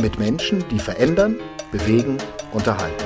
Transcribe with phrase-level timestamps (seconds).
[0.00, 1.38] mit Menschen, die verändern,
[1.70, 2.18] bewegen,
[2.52, 3.04] unterhalten.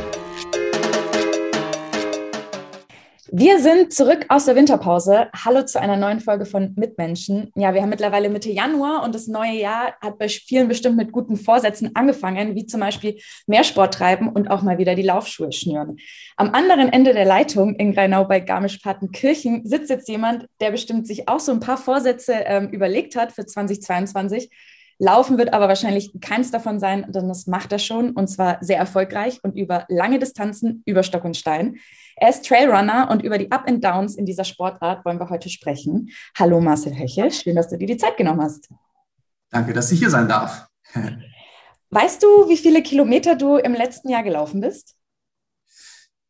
[3.38, 5.28] Wir sind zurück aus der Winterpause.
[5.45, 7.50] Hallo zu einer neuen Folge von Mitmenschen.
[7.54, 11.12] Ja, wir haben mittlerweile Mitte Januar und das neue Jahr hat bei vielen bestimmt mit
[11.12, 15.52] guten Vorsätzen angefangen, wie zum Beispiel mehr Sport treiben und auch mal wieder die Laufschuhe
[15.52, 15.98] schnüren.
[16.37, 21.28] Am anderen Ende der Leitung in Greinau bei Garmisch-Partenkirchen sitzt jetzt jemand, der bestimmt sich
[21.28, 24.48] auch so ein paar Vorsätze ähm, überlegt hat für 2022
[24.98, 28.78] Laufen wird aber wahrscheinlich keins davon sein, denn das macht er schon und zwar sehr
[28.78, 31.76] erfolgreich und über lange Distanzen über Stock und Stein.
[32.16, 35.51] Er ist Trailrunner und über die Up and Downs in dieser Sportart wollen wir heute
[35.51, 36.09] sprechen.
[36.38, 38.70] Hallo Marcel Heche, schön, dass du dir die Zeit genommen hast.
[39.51, 40.66] Danke, dass ich hier sein darf.
[41.90, 44.96] Weißt du, wie viele Kilometer du im letzten Jahr gelaufen bist?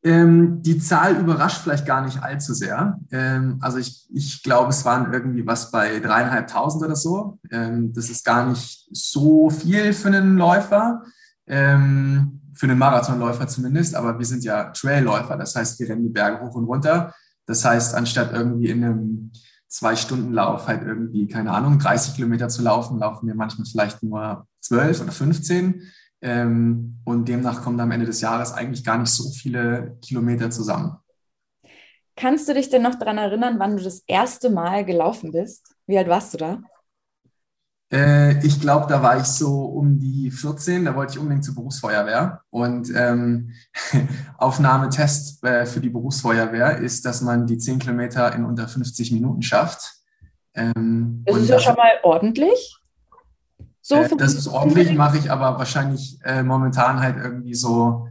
[0.06, 3.00] Ähm, die Zahl überrascht vielleicht gar nicht allzu sehr.
[3.10, 7.40] Ähm, also ich, ich glaube, es waren irgendwie was bei dreieinhalbtausend oder so.
[7.50, 11.02] Ähm, das ist gar nicht so viel für einen Läufer,
[11.48, 16.10] ähm, für einen Marathonläufer zumindest, aber wir sind ja Trailläufer, das heißt, wir rennen die
[16.10, 17.12] Berge hoch und runter.
[17.44, 19.32] Das heißt, anstatt irgendwie in einem
[19.66, 25.00] Zwei-Stunden-Lauf halt irgendwie, keine Ahnung, 30 Kilometer zu laufen, laufen wir manchmal vielleicht nur 12
[25.00, 25.82] oder 15.
[26.22, 30.96] Ähm, und demnach kommen am Ende des Jahres eigentlich gar nicht so viele Kilometer zusammen.
[32.16, 35.74] Kannst du dich denn noch daran erinnern, wann du das erste Mal gelaufen bist?
[35.86, 36.62] Wie alt warst du da?
[37.92, 41.54] Äh, ich glaube, da war ich so um die 14, da wollte ich unbedingt zur
[41.54, 42.40] Berufsfeuerwehr.
[42.50, 43.52] Und ähm,
[44.38, 49.42] Aufnahmetest äh, für die Berufsfeuerwehr ist, dass man die 10 Kilometer in unter 50 Minuten
[49.42, 49.94] schafft.
[50.54, 52.76] Ähm, das ist ja schon mal ordentlich.
[53.86, 58.08] So äh, das ist ordentlich, mache ich aber wahrscheinlich äh, momentan halt irgendwie so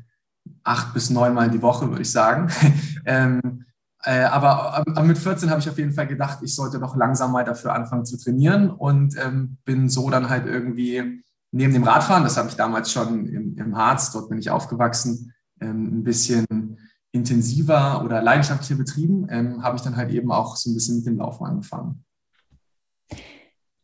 [0.64, 2.50] acht bis neunmal die Woche, würde ich sagen.
[3.06, 3.66] ähm,
[4.02, 7.44] äh, aber, mit 14 habe ich auf jeden Fall gedacht, ich sollte doch langsam mal
[7.44, 11.22] dafür anfangen zu trainieren und ähm, bin so dann halt irgendwie
[11.52, 15.34] neben dem Radfahren, das habe ich damals schon im, im Harz, dort bin ich aufgewachsen,
[15.60, 16.78] ähm, ein bisschen
[17.12, 21.06] intensiver oder leidenschaftlicher betrieben, ähm, habe ich dann halt eben auch so ein bisschen mit
[21.06, 22.06] dem Laufen angefangen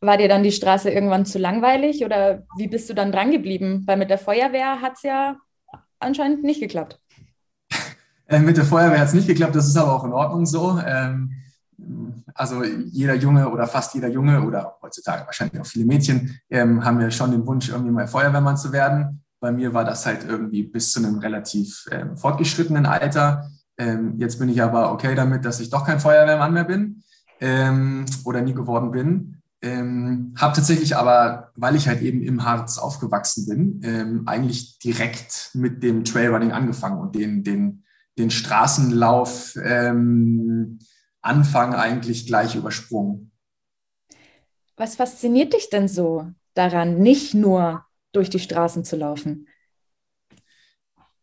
[0.02, 3.84] war dir dann die Straße irgendwann zu langweilig oder wie bist du dann dran geblieben?
[3.86, 5.36] Weil mit der Feuerwehr hat es ja
[5.98, 7.00] anscheinend nicht geklappt.
[8.28, 10.78] Äh, mit der Feuerwehr hat es nicht geklappt, das ist aber auch in Ordnung so.
[10.86, 11.32] Ähm,
[12.34, 17.00] also jeder Junge oder fast jeder Junge oder heutzutage wahrscheinlich auch viele Mädchen ähm, haben
[17.00, 19.24] ja schon den Wunsch, irgendwie mal Feuerwehrmann zu werden.
[19.40, 23.50] Bei mir war das halt irgendwie bis zu einem relativ ähm, fortgeschrittenen Alter.
[24.16, 27.02] Jetzt bin ich aber okay damit, dass ich doch kein Feuerwehrmann mehr bin
[28.24, 29.41] oder nie geworden bin.
[29.64, 35.50] Ähm, habe tatsächlich aber, weil ich halt eben im Harz aufgewachsen bin, ähm, eigentlich direkt
[35.54, 37.84] mit dem Trailrunning angefangen und den, den,
[38.18, 40.80] den Straßenlauf ähm,
[41.20, 43.30] Anfang eigentlich gleich übersprungen.
[44.76, 49.46] Was fasziniert dich denn so daran, nicht nur durch die Straßen zu laufen?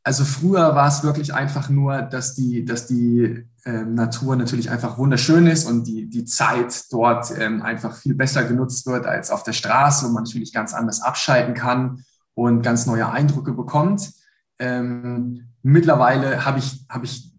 [0.10, 4.98] Also früher war es wirklich einfach nur, dass die, dass die ähm, Natur natürlich einfach
[4.98, 9.44] wunderschön ist und die, die Zeit dort ähm, einfach viel besser genutzt wird als auf
[9.44, 12.04] der Straße, wo man natürlich ganz anders abschalten kann
[12.34, 14.12] und ganz neue Eindrücke bekommt.
[14.58, 17.32] Ähm, mittlerweile habe ich, hab ich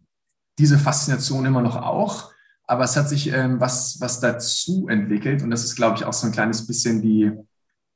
[0.56, 2.30] diese Faszination immer noch auch,
[2.68, 6.12] aber es hat sich ähm, was, was dazu entwickelt und das ist, glaube ich, auch
[6.12, 7.32] so ein kleines bisschen die,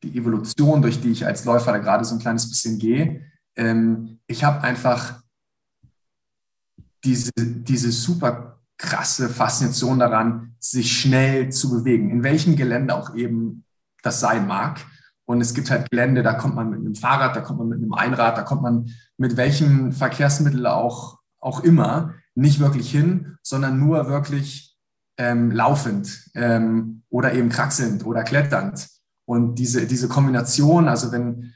[0.03, 3.23] die Evolution, durch die ich als Läufer da gerade so ein kleines bisschen gehe
[3.57, 5.23] ähm, ich habe einfach
[7.05, 13.65] diese, diese super krasse Faszination daran, sich schnell zu bewegen, in welchem Gelände auch eben
[14.03, 14.81] das sein mag.
[15.27, 17.79] Und es gibt halt Gelände, da kommt man mit einem Fahrrad, da kommt man mit
[17.79, 23.79] einem Einrad, da kommt man mit welchem Verkehrsmittel auch, auch immer nicht wirklich hin, sondern
[23.79, 24.77] nur wirklich
[25.17, 28.89] ähm, laufend ähm, oder eben kraxelnd oder kletternd.
[29.25, 31.55] Und diese, diese Kombination, also wenn,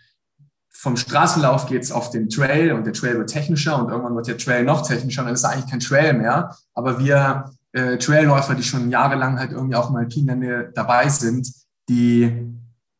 [0.81, 4.29] vom Straßenlauf geht es auf den Trail und der Trail wird technischer und irgendwann wird
[4.29, 6.55] der Trail noch technischer und dann ist es eigentlich kein Trail mehr.
[6.73, 11.53] Aber wir äh, Trailläufer, die schon jahrelang halt irgendwie auch im Alpinlande dabei sind,
[11.89, 12.33] die,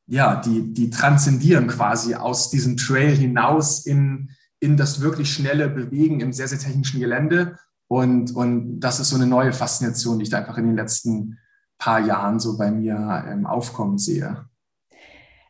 [0.09, 6.19] ja, die, die transzendieren quasi aus diesem Trail hinaus in, in das wirklich schnelle Bewegen
[6.19, 7.59] im sehr, sehr technischen Gelände.
[7.87, 11.39] Und, und das ist so eine neue Faszination, die ich da einfach in den letzten
[11.79, 14.48] paar Jahren so bei mir ähm, aufkommen sehe.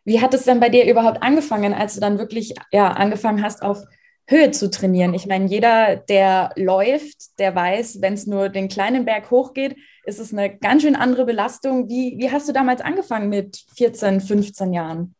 [0.09, 3.61] Wie hat es denn bei dir überhaupt angefangen, als du dann wirklich ja, angefangen hast,
[3.61, 3.85] auf
[4.27, 5.13] Höhe zu trainieren?
[5.13, 10.19] Ich meine, jeder, der läuft, der weiß, wenn es nur den kleinen Berg hochgeht, ist
[10.19, 11.91] es eine ganz schön andere Belastung.
[11.91, 15.15] Wie, wie hast du damals angefangen mit 14, 15 Jahren?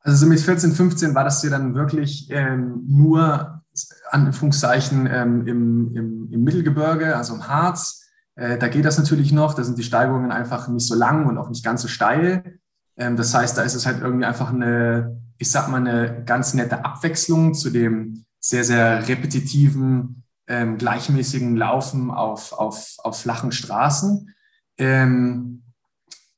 [0.00, 3.62] Also so mit 14, 15 war das ja dann wirklich ähm, nur
[4.10, 8.10] Anführungszeichen ähm, im, im, im, Mittelgebirge, also im Harz.
[8.34, 11.38] Äh, da geht das natürlich noch, da sind die Steigungen einfach nicht so lang und
[11.38, 12.58] auch nicht ganz so steil.
[12.96, 16.54] Ähm, das heißt, da ist es halt irgendwie einfach eine, ich sag mal, eine ganz
[16.54, 24.34] nette Abwechslung zu dem sehr, sehr repetitiven, ähm, gleichmäßigen Laufen auf, auf, auf flachen Straßen.
[24.78, 25.62] Ähm,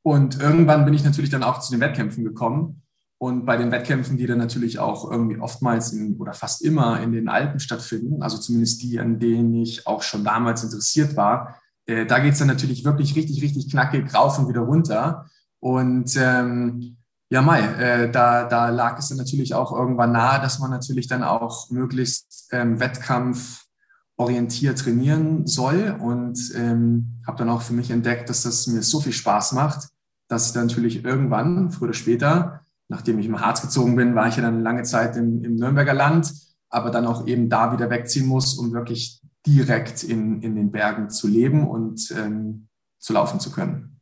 [0.02, 2.82] und irgendwann bin ich natürlich dann auch zu den Wettkämpfen gekommen.
[3.20, 7.10] Und bei den Wettkämpfen, die dann natürlich auch irgendwie oftmals in, oder fast immer in
[7.10, 12.06] den Alpen stattfinden, also zumindest die, an denen ich auch schon damals interessiert war, äh,
[12.06, 15.26] da geht es dann natürlich wirklich richtig, richtig knackig rauf und wieder runter.
[15.60, 16.96] Und ähm,
[17.30, 21.08] ja, Mai, äh, da, da lag es dann natürlich auch irgendwann nahe, dass man natürlich
[21.08, 25.96] dann auch möglichst ähm, wettkampforientiert trainieren soll.
[26.00, 29.88] Und ähm, habe dann auch für mich entdeckt, dass das mir so viel Spaß macht,
[30.28, 34.28] dass ich dann natürlich irgendwann, früher oder später, nachdem ich im Harz gezogen bin, war
[34.28, 36.32] ich ja dann lange Zeit im, im Nürnberger Land,
[36.70, 41.10] aber dann auch eben da wieder wegziehen muss, um wirklich direkt in, in den Bergen
[41.10, 42.68] zu leben und ähm,
[42.98, 43.97] zu laufen zu können.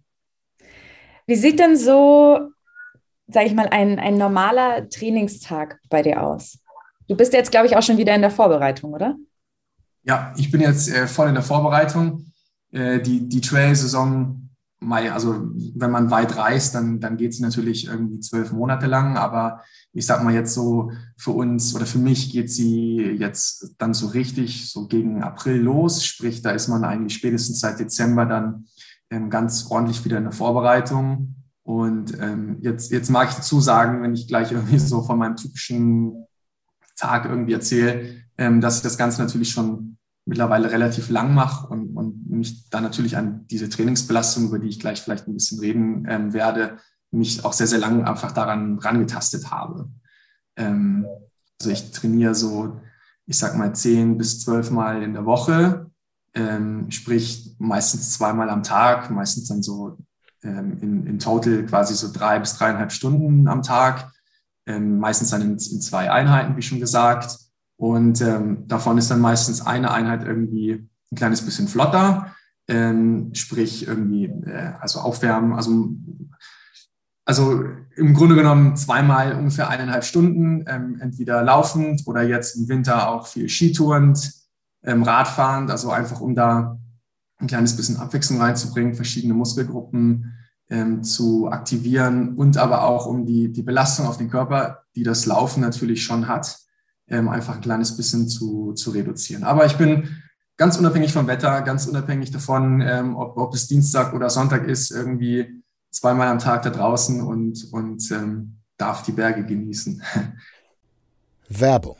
[1.26, 2.50] Wie sieht denn so,
[3.26, 6.58] sage ich mal, ein, ein normaler Trainingstag bei dir aus?
[7.08, 9.16] Du bist jetzt, glaube ich, auch schon wieder in der Vorbereitung, oder?
[10.04, 12.32] Ja, ich bin jetzt äh, voll in der Vorbereitung.
[12.72, 14.46] Äh, die die Trail-Saison
[14.80, 19.16] also wenn man weit reist, dann, dann geht es natürlich irgendwie zwölf Monate lang.
[19.16, 19.62] Aber
[19.92, 24.08] ich sag mal jetzt so für uns oder für mich geht sie jetzt dann so
[24.08, 26.04] richtig so gegen April los.
[26.04, 28.66] Sprich, da ist man eigentlich spätestens seit Dezember dann
[29.10, 31.34] ähm, ganz ordentlich wieder in der Vorbereitung.
[31.62, 35.36] Und ähm, jetzt, jetzt mag ich dazu sagen, wenn ich gleich irgendwie so von meinem
[35.36, 36.26] typischen
[36.96, 41.96] Tag irgendwie erzähle, ähm, dass ich das Ganze natürlich schon mittlerweile relativ lang mache und,
[41.96, 46.06] und mich dann natürlich an diese Trainingsbelastung, über die ich gleich vielleicht ein bisschen reden
[46.08, 46.78] ähm, werde,
[47.12, 49.88] mich auch sehr, sehr lang einfach daran rangetastet habe.
[50.56, 51.06] Ähm,
[51.60, 52.80] also ich trainiere so,
[53.26, 55.85] ich sag mal, zehn bis zwölf Mal in der Woche,
[56.36, 59.98] ähm, sprich meistens zweimal am Tag, meistens dann so
[60.44, 64.12] ähm, in, in total quasi so drei bis dreieinhalb Stunden am Tag,
[64.66, 67.38] ähm, meistens dann in, in zwei Einheiten, wie schon gesagt.
[67.78, 72.34] Und ähm, davon ist dann meistens eine Einheit irgendwie ein kleines bisschen flotter,
[72.68, 75.90] ähm, sprich irgendwie, äh, also aufwärmen, also,
[77.24, 77.64] also
[77.96, 83.26] im Grunde genommen zweimal ungefähr eineinhalb Stunden, ähm, entweder laufend oder jetzt im Winter auch
[83.26, 84.35] viel Skitourend,
[84.86, 86.78] ähm, Radfahrend, also einfach um da
[87.38, 90.32] ein kleines bisschen Abwechslung reinzubringen, verschiedene Muskelgruppen
[90.70, 95.26] ähm, zu aktivieren und aber auch um die, die Belastung auf den Körper, die das
[95.26, 96.58] Laufen natürlich schon hat,
[97.08, 99.44] ähm, einfach ein kleines bisschen zu, zu reduzieren.
[99.44, 100.08] Aber ich bin
[100.56, 104.90] ganz unabhängig vom Wetter, ganz unabhängig davon, ähm, ob, ob es Dienstag oder Sonntag ist,
[104.90, 110.02] irgendwie zweimal am Tag da draußen und, und ähm, darf die Berge genießen.
[111.48, 111.96] Werbung.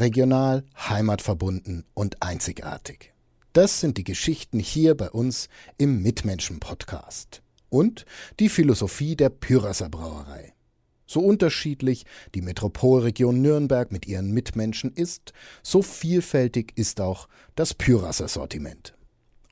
[0.00, 3.12] Regional, heimatverbunden und einzigartig.
[3.52, 7.42] Das sind die Geschichten hier bei uns im Mitmenschen-Podcast.
[7.68, 8.06] Und
[8.38, 10.54] die Philosophie der Pyrasser Brauerei.
[11.06, 15.32] So unterschiedlich die Metropolregion Nürnberg mit ihren Mitmenschen ist,
[15.62, 18.94] so vielfältig ist auch das Pyrasser Sortiment.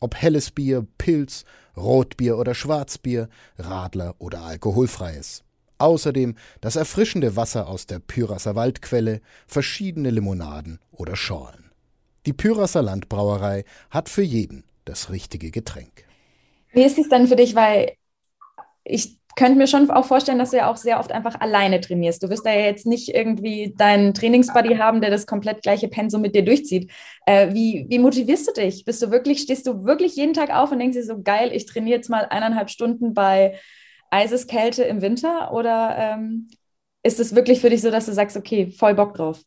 [0.00, 1.44] Ob helles Bier, Pilz,
[1.76, 5.42] Rotbier oder Schwarzbier, Radler oder alkoholfreies.
[5.78, 11.70] Außerdem das erfrischende Wasser aus der Pyrasser Waldquelle, verschiedene Limonaden oder Schorlen.
[12.26, 16.04] Die Pyrasser Landbrauerei hat für jeden das richtige Getränk.
[16.72, 17.92] Wie ist es denn für dich, weil
[18.84, 22.22] ich könnte mir schon auch vorstellen, dass du ja auch sehr oft einfach alleine trainierst.
[22.22, 26.22] Du wirst da ja jetzt nicht irgendwie deinen Trainingsbuddy haben, der das komplett gleiche Pensum
[26.22, 26.90] mit dir durchzieht.
[27.24, 28.84] Äh, wie, wie motivierst du dich?
[28.84, 31.66] Bist du wirklich, stehst du wirklich jeden Tag auf und denkst dir so geil, ich
[31.66, 33.54] trainiere jetzt mal eineinhalb Stunden bei
[34.10, 35.52] Eiseskälte im Winter?
[35.52, 36.48] Oder ähm,
[37.02, 39.42] ist es wirklich für dich so, dass du sagst, okay, voll Bock drauf?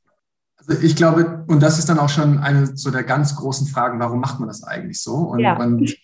[0.58, 4.00] Also ich glaube, und das ist dann auch schon eine so der ganz großen Fragen,
[4.00, 5.16] warum macht man das eigentlich so?
[5.16, 5.58] Und, ja.
[5.58, 5.96] und,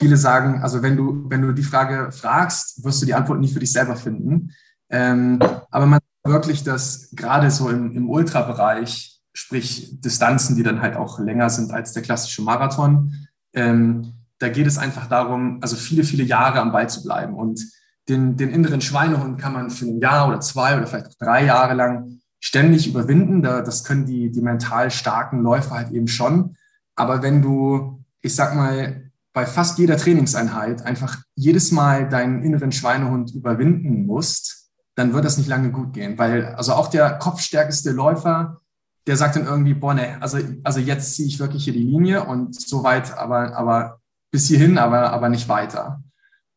[0.00, 3.52] viele sagen, also wenn du, wenn du die Frage fragst, wirst du die Antwort nicht
[3.52, 4.52] für dich selber finden.
[4.88, 5.38] Ähm,
[5.70, 11.18] aber man wirklich, dass gerade so im, im Ultrabereich, sprich Distanzen, die dann halt auch
[11.18, 13.12] länger sind als der klassische Marathon,
[13.52, 17.34] ähm, da geht es einfach darum, also viele, viele Jahre am Ball zu bleiben.
[17.34, 17.60] Und
[18.08, 21.44] den, den inneren Schweinehund kann man für ein Jahr oder zwei oder vielleicht auch drei
[21.44, 23.42] Jahre lang ständig überwinden.
[23.42, 26.56] Das können die, die mental starken Läufer halt eben schon.
[26.94, 32.72] Aber wenn du, ich sag mal, bei fast jeder Trainingseinheit einfach jedes Mal deinen inneren
[32.72, 36.18] Schweinehund überwinden musst, dann wird das nicht lange gut gehen.
[36.18, 38.60] Weil also auch der kopfstärkeste Läufer,
[39.06, 42.24] der sagt dann irgendwie, boah, ne, also, also jetzt ziehe ich wirklich hier die Linie
[42.24, 44.00] und so weit, aber, aber
[44.32, 46.02] bis hierhin, aber, aber nicht weiter.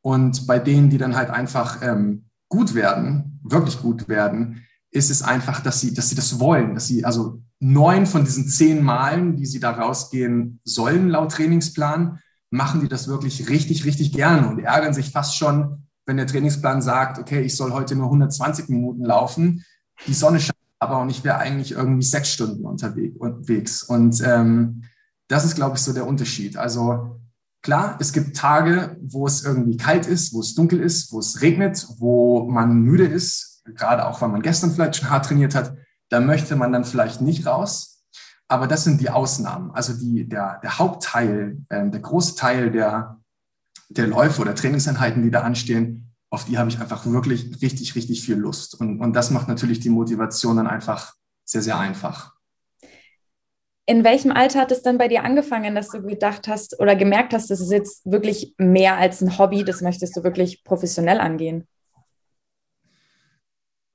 [0.01, 5.21] Und bei denen, die dann halt einfach ähm, gut werden, wirklich gut werden, ist es
[5.21, 9.37] einfach, dass sie, dass sie das wollen, dass sie also neun von diesen zehn Malen,
[9.37, 14.59] die sie da rausgehen sollen laut Trainingsplan, machen die das wirklich richtig, richtig gerne und
[14.59, 19.05] ärgern sich fast schon, wenn der Trainingsplan sagt, okay, ich soll heute nur 120 Minuten
[19.05, 19.63] laufen,
[20.07, 23.83] die Sonne scheint aber und ich wäre eigentlich irgendwie sechs Stunden unterwegs.
[23.83, 24.83] Und ähm,
[25.27, 26.57] das ist, glaube ich, so der Unterschied.
[26.57, 27.20] Also
[27.61, 31.41] klar, es gibt Tage, wo es irgendwie kalt ist, wo es dunkel ist, wo es
[31.41, 35.75] regnet, wo man müde ist, gerade auch, weil man gestern vielleicht schon hart trainiert hat.
[36.09, 38.03] Da möchte man dann vielleicht nicht raus.
[38.47, 39.71] Aber das sind die Ausnahmen.
[39.71, 43.17] Also die, der, der Hauptteil, äh, der große Teil der,
[43.89, 48.23] der Läufe oder Trainingseinheiten, die da anstehen, auf die habe ich einfach wirklich richtig, richtig
[48.23, 48.79] viel Lust.
[48.79, 51.13] Und, und das macht natürlich die Motivation dann einfach
[51.45, 52.33] sehr, sehr einfach.
[53.87, 57.33] In welchem Alter hat es dann bei dir angefangen, dass du gedacht hast oder gemerkt
[57.33, 61.67] hast, das ist jetzt wirklich mehr als ein Hobby, das möchtest du wirklich professionell angehen?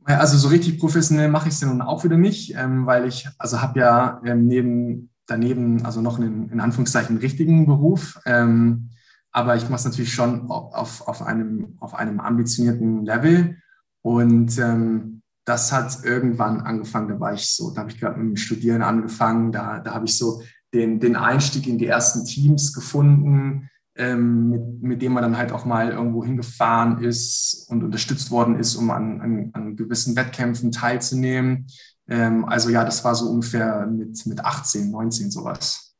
[0.05, 3.28] Also so richtig professionell mache ich es ja nun auch wieder nicht, ähm, weil ich
[3.38, 8.19] also habe ja ähm, neben daneben also noch einen in Anführungszeichen richtigen Beruf.
[8.25, 8.90] Ähm,
[9.33, 13.59] aber ich mache es natürlich schon auf, auf, einem, auf einem ambitionierten Level.
[14.02, 18.29] Und ähm, das hat irgendwann angefangen, da war ich so, da habe ich gerade mit
[18.29, 20.43] dem Studieren angefangen, da, da habe ich so
[20.75, 25.53] den, den Einstieg in die ersten Teams gefunden, ähm, mit, mit dem man dann halt
[25.53, 30.73] auch mal irgendwo hingefahren ist und unterstützt worden ist, um an, an, an gewissen Wettkämpfen
[30.73, 31.67] teilzunehmen.
[32.09, 35.95] Ähm, also ja, das war so ungefähr mit, mit 18, 19 sowas.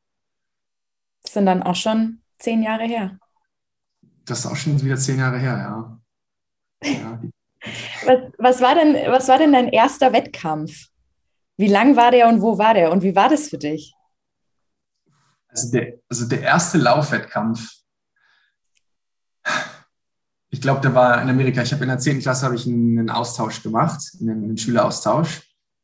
[1.23, 3.19] Das sind dann auch schon zehn Jahre her
[4.27, 6.01] das ist auch schon wieder zehn Jahre her, ja.
[6.93, 7.23] ja.
[8.05, 10.89] Was, was, war denn, was war denn dein erster Wettkampf?
[11.57, 13.95] Wie lang war der und wo war der und wie war das für dich?
[15.49, 17.77] Also der, also der erste Laufwettkampf,
[20.51, 21.63] ich glaube, der war in Amerika.
[21.63, 22.21] Ich habe in der 10.
[22.21, 25.43] Klasse habe ich einen Austausch gemacht, einen, Schüleraustausch.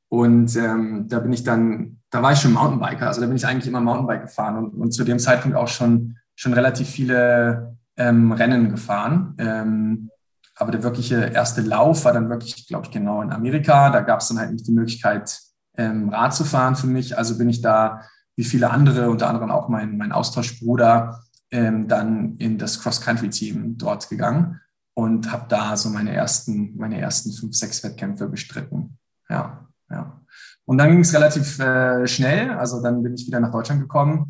[0.08, 3.46] Und ähm, da bin ich dann, da war ich schon Mountainbiker, also da bin ich
[3.46, 8.32] eigentlich immer Mountainbike gefahren und, und zu dem Zeitpunkt auch schon, schon relativ viele ähm,
[8.32, 9.34] Rennen gefahren.
[9.38, 10.10] Ähm,
[10.54, 13.90] aber der wirkliche erste Lauf war dann wirklich, glaube ich, genau in Amerika.
[13.90, 15.38] Da gab es dann halt nicht die Möglichkeit,
[15.76, 17.16] ähm, Rad zu fahren für mich.
[17.16, 18.02] Also bin ich da,
[18.36, 24.08] wie viele andere, unter anderem auch mein, mein Austauschbruder, ähm, dann in das Cross-Country-Team dort
[24.08, 24.60] gegangen
[24.94, 28.98] und habe da so meine ersten, meine ersten fünf, sechs Wettkämpfe bestritten.
[29.28, 30.20] Ja, ja.
[30.64, 32.50] Und dann ging es relativ äh, schnell.
[32.50, 34.28] Also dann bin ich wieder nach Deutschland gekommen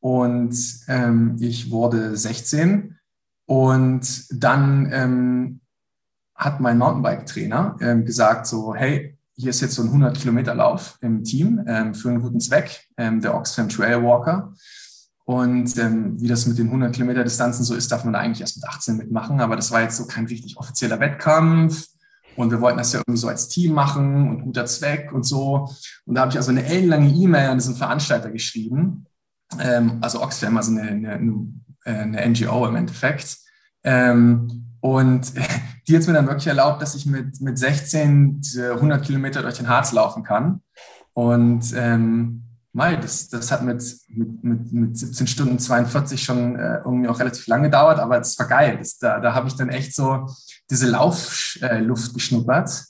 [0.00, 0.56] und
[0.88, 2.95] ähm, ich wurde 16
[3.46, 5.60] und dann ähm,
[6.34, 10.98] hat mein Mountainbike-Trainer ähm, gesagt so, hey, hier ist jetzt so ein 100 Kilometer Lauf
[11.00, 14.52] im Team ähm, für einen guten Zweck, ähm, der Oxfam Trail Walker.
[15.24, 18.40] Und ähm, wie das mit den 100 Kilometer Distanzen so ist, darf man da eigentlich
[18.40, 19.40] erst mit 18 mitmachen.
[19.40, 21.86] Aber das war jetzt so kein richtig offizieller Wettkampf.
[22.36, 25.68] Und wir wollten das ja irgendwie so als Team machen und guter Zweck und so.
[26.04, 29.06] Und da habe ich also eine ellenlange E-Mail an diesen Veranstalter geschrieben
[29.60, 31.34] ähm, also Oxfam, also eine, eine, eine
[31.86, 33.38] NGO im Endeffekt.
[33.84, 35.32] Ähm, und
[35.88, 39.56] die hat mir dann wirklich erlaubt, dass ich mit, mit 16 diese 100 Kilometer durch
[39.56, 40.62] den Harz laufen kann.
[41.12, 42.42] Und ähm,
[42.76, 47.18] Mai, das, das hat mit, mit, mit, mit 17 Stunden 42 schon äh, irgendwie auch
[47.18, 48.76] relativ lang gedauert, aber es war geil.
[48.76, 50.26] Das, da da habe ich dann echt so
[50.70, 52.84] diese Laufluft äh, geschnuppert.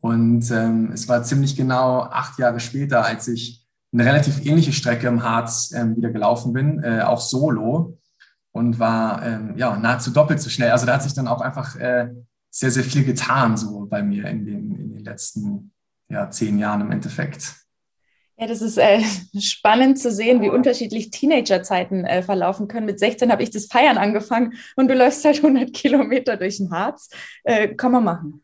[0.00, 5.08] Und ähm, es war ziemlich genau acht Jahre später, als ich eine relativ ähnliche Strecke
[5.08, 7.98] im Harz ähm, wieder gelaufen bin, äh, auch solo
[8.58, 10.72] und war ähm, ja nahezu doppelt so schnell.
[10.72, 12.08] Also da hat sich dann auch einfach äh,
[12.50, 15.72] sehr, sehr viel getan so bei mir in den, in den letzten
[16.08, 17.54] ja, zehn Jahren im Endeffekt.
[18.36, 19.02] Ja, das ist äh,
[19.40, 22.86] spannend zu sehen, wie unterschiedlich Teenagerzeiten äh, verlaufen können.
[22.86, 26.70] Mit 16 habe ich das Feiern angefangen und du läufst halt 100 Kilometer durch den
[26.70, 27.10] Harz.
[27.42, 28.42] Äh, kann man machen.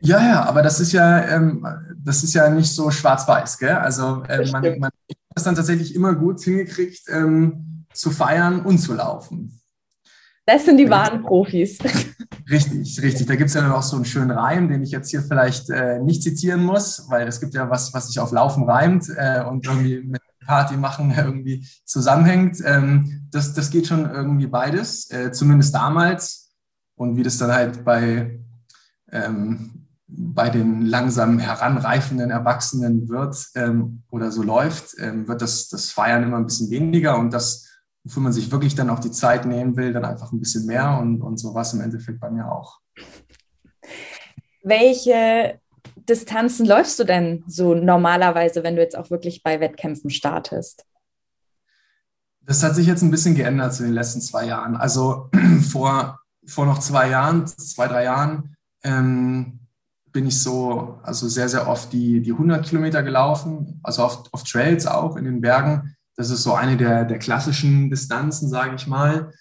[0.00, 1.66] Ja, ja, aber das ist ja, ähm,
[1.96, 3.76] das ist ja nicht so schwarz-weiß, gell?
[3.76, 8.78] Also äh, man, man hat es dann tatsächlich immer gut hingekriegt, ähm, zu feiern und
[8.78, 9.60] zu laufen.
[10.44, 11.78] Das sind die wahren Profis.
[12.48, 13.26] Richtig, richtig.
[13.26, 15.98] Da gibt es ja auch so einen schönen Reim, den ich jetzt hier vielleicht äh,
[15.98, 19.66] nicht zitieren muss, weil es gibt ja was, was sich auf Laufen reimt äh, und
[19.66, 22.62] irgendwie mit Party machen irgendwie zusammenhängt.
[22.64, 26.52] Ähm, das, das geht schon irgendwie beides, äh, zumindest damals.
[26.94, 28.38] Und wie das dann halt bei
[29.10, 35.90] ähm, bei den langsam heranreifenden Erwachsenen wird ähm, oder so läuft, ähm, wird das, das
[35.90, 37.66] Feiern immer ein bisschen weniger und das
[38.06, 40.98] wofür man sich wirklich dann auch die Zeit nehmen will, dann einfach ein bisschen mehr
[41.00, 42.78] und, und so was im Endeffekt bei mir auch.
[44.62, 45.60] Welche
[46.08, 50.84] Distanzen läufst du denn so normalerweise, wenn du jetzt auch wirklich bei Wettkämpfen startest?
[52.42, 54.76] Das hat sich jetzt ein bisschen geändert in den letzten zwei Jahren.
[54.76, 55.28] Also
[55.70, 59.58] vor, vor noch zwei Jahren, zwei, drei Jahren, ähm,
[60.12, 64.44] bin ich so, also sehr, sehr oft die, die 100 Kilometer gelaufen, also auf, auf
[64.44, 65.95] Trails auch in den Bergen.
[66.16, 69.32] Das ist so eine der, der klassischen Distanzen, sage ich mal.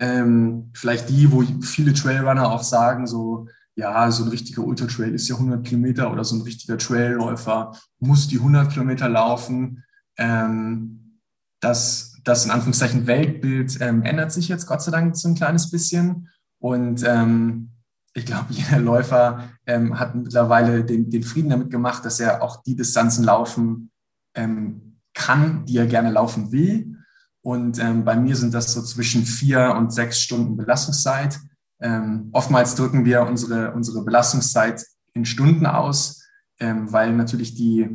[0.00, 5.28] Ähm, vielleicht die, wo viele Trailrunner auch sagen, so ja, so ein richtiger Ultra-Trail ist
[5.28, 9.84] ja 100 Kilometer oder so ein richtiger Trailläufer muss die 100 Kilometer laufen.
[10.18, 11.18] Ähm,
[11.60, 15.70] das, das in Anführungszeichen Weltbild ähm, ändert sich jetzt Gott sei Dank so ein kleines
[15.70, 16.28] bisschen.
[16.58, 17.70] Und ähm,
[18.14, 22.62] ich glaube, jeder Läufer ähm, hat mittlerweile den, den, Frieden damit gemacht, dass er auch
[22.62, 23.90] die Distanzen laufen
[24.34, 26.96] ähm, kann, die er gerne laufen will.
[27.42, 31.40] Und ähm, bei mir sind das so zwischen vier und sechs Stunden Belastungszeit.
[31.80, 36.22] Ähm, oftmals drücken wir unsere, unsere Belastungszeit in Stunden aus,
[36.60, 37.88] ähm, weil natürlich die,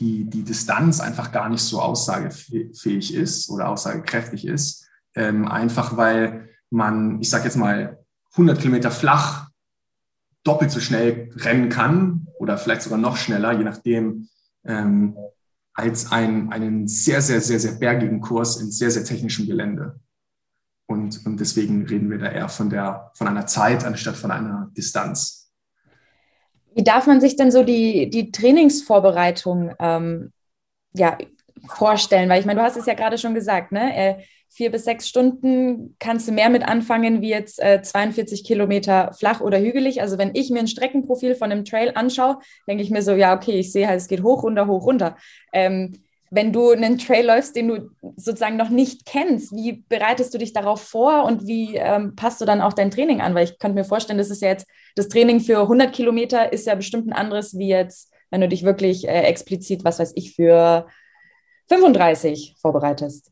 [0.00, 4.88] die, die Distanz einfach gar nicht so aussagefähig ist oder aussagekräftig ist.
[5.14, 7.98] Ähm, einfach weil man, ich sage jetzt mal,
[8.32, 9.48] 100 Kilometer flach
[10.44, 14.28] doppelt so schnell rennen kann oder vielleicht sogar noch schneller, je nachdem,
[14.64, 15.16] ähm,
[15.78, 20.00] als ein, einen sehr, sehr, sehr, sehr bergigen Kurs in sehr, sehr technischem Gelände.
[20.86, 24.70] Und, und deswegen reden wir da eher von, der, von einer Zeit anstatt von einer
[24.76, 25.52] Distanz.
[26.74, 30.32] Wie darf man sich denn so die, die Trainingsvorbereitung ähm,
[30.94, 31.16] ja,
[31.68, 32.28] vorstellen?
[32.28, 34.18] Weil ich meine, du hast es ja gerade schon gesagt, ne?
[34.50, 39.40] Vier bis sechs Stunden kannst du mehr mit anfangen wie jetzt äh, 42 Kilometer flach
[39.40, 40.00] oder hügelig.
[40.00, 43.36] Also wenn ich mir ein Streckenprofil von einem Trail anschaue, denke ich mir so, ja,
[43.36, 45.16] okay, ich sehe halt, es geht hoch, runter, hoch, runter.
[45.52, 45.92] Ähm,
[46.30, 50.52] wenn du einen Trail läufst, den du sozusagen noch nicht kennst, wie bereitest du dich
[50.52, 53.34] darauf vor und wie ähm, passt du dann auch dein Training an?
[53.34, 56.66] Weil ich könnte mir vorstellen, das ist ja jetzt, das Training für 100 Kilometer ist
[56.66, 60.34] ja bestimmt ein anderes, wie jetzt, wenn du dich wirklich äh, explizit, was weiß ich,
[60.34, 60.86] für
[61.68, 63.30] 35 vorbereitest.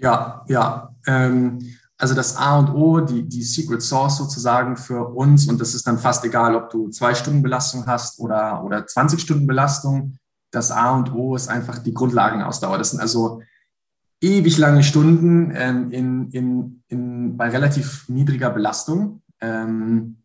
[0.00, 0.94] Ja, ja.
[1.06, 1.58] Ähm,
[1.98, 5.86] also das A und O, die, die Secret Source sozusagen für uns, und das ist
[5.86, 10.16] dann fast egal, ob du zwei Stunden Belastung hast oder, oder 20 Stunden Belastung
[10.50, 12.78] das A und O ist einfach die Grundlagenausdauer.
[12.78, 13.42] Das sind also
[14.20, 19.22] ewig lange Stunden ähm, in, in, in, bei relativ niedriger Belastung.
[19.40, 20.22] Ähm,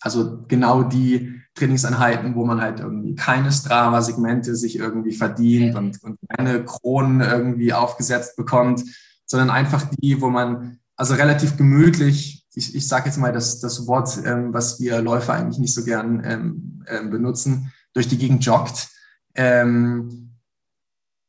[0.00, 6.18] also genau die Trainingseinheiten, wo man halt irgendwie keine Strava-Segmente sich irgendwie verdient und, und
[6.36, 8.82] keine Kronen irgendwie aufgesetzt bekommt,
[9.26, 13.86] sondern einfach die, wo man also relativ gemütlich, ich, ich sage jetzt mal das, das
[13.86, 18.44] Wort, ähm, was wir Läufer eigentlich nicht so gern ähm, äh, benutzen, durch die Gegend
[18.44, 18.88] joggt.
[19.34, 20.29] Ähm,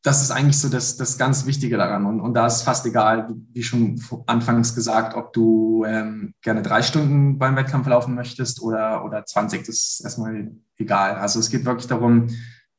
[0.03, 2.05] das ist eigentlich so das, das ganz Wichtige daran.
[2.05, 6.81] Und, und da ist fast egal, wie schon anfangs gesagt, ob du ähm, gerne drei
[6.81, 11.15] Stunden beim Wettkampf laufen möchtest oder, oder 20, das ist erstmal egal.
[11.15, 12.27] Also es geht wirklich darum,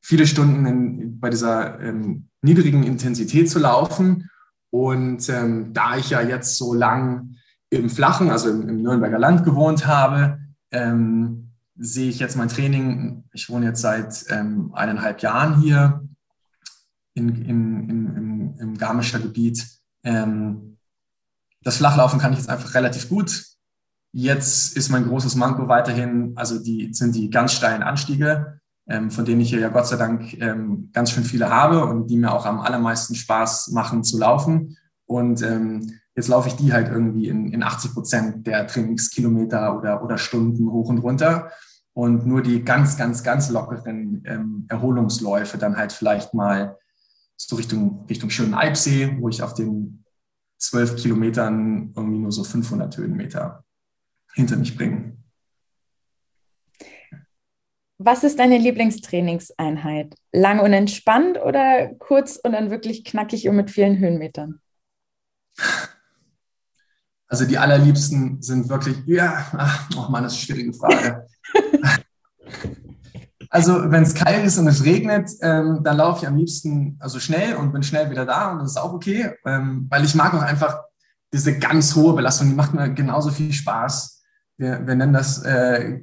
[0.01, 4.29] viele Stunden in, bei dieser ähm, niedrigen Intensität zu laufen.
[4.69, 7.35] Und ähm, da ich ja jetzt so lang
[7.69, 10.39] im Flachen, also im, im Nürnberger Land gewohnt habe,
[10.71, 16.02] ähm, sehe ich jetzt mein Training, ich wohne jetzt seit ähm, eineinhalb Jahren hier
[17.13, 19.65] in, in, in, im, im Garmischer Gebiet.
[20.03, 20.77] Ähm,
[21.61, 23.45] das Flachlaufen kann ich jetzt einfach relativ gut.
[24.11, 29.25] Jetzt ist mein großes Manko weiterhin, also die sind die ganz steilen Anstiege, ähm, von
[29.25, 32.31] denen ich hier ja Gott sei Dank ähm, ganz schön viele habe und die mir
[32.31, 34.77] auch am allermeisten Spaß machen zu laufen.
[35.05, 40.03] Und ähm, jetzt laufe ich die halt irgendwie in, in 80 Prozent der Trainingskilometer oder,
[40.03, 41.51] oder Stunden hoch und runter.
[41.93, 46.77] Und nur die ganz, ganz, ganz lockeren ähm, Erholungsläufe dann halt vielleicht mal
[47.37, 50.03] so Richtung, Richtung schönen Alpsee, wo ich auf den
[50.57, 53.63] zwölf Kilometern irgendwie nur so 500 Höhenmeter
[54.33, 55.17] hinter mich bringe.
[57.97, 60.15] Was ist deine Lieblingstrainingseinheit?
[60.31, 64.59] Lang und entspannt oder kurz und dann wirklich knackig und mit vielen Höhenmetern?
[67.27, 71.27] Also die allerliebsten sind wirklich, ja, ach, oh Mann, das ist eine schwierige Frage.
[73.53, 77.19] Also wenn es kalt ist und es regnet, ähm, dann laufe ich am liebsten also
[77.19, 80.33] schnell und bin schnell wieder da und das ist auch okay, ähm, weil ich mag
[80.33, 80.81] auch einfach
[81.31, 84.23] diese ganz hohe Belastung, die macht mir genauso viel Spaß.
[84.57, 85.99] Wir, wir nennen das äh,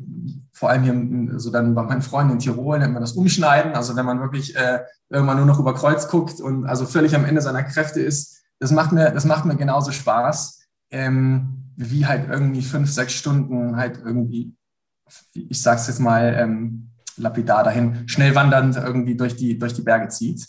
[0.52, 3.72] vor allem hier so dann bei meinen Freunden in Tirol nennt man das Umschneiden.
[3.72, 7.24] Also wenn man wirklich äh, irgendwann nur noch über Kreuz guckt und also völlig am
[7.24, 10.60] Ende seiner Kräfte ist, das macht mir, das macht mir genauso Spaß
[10.92, 14.54] ähm, wie halt irgendwie fünf, sechs Stunden halt irgendwie,
[15.34, 20.08] ich sag's jetzt mal ähm, lapidar dahin, schnell wandernd irgendwie durch die, durch die Berge
[20.08, 20.46] zieht.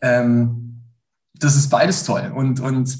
[0.00, 0.82] Ähm,
[1.34, 2.32] das ist beides toll.
[2.34, 2.98] Und, und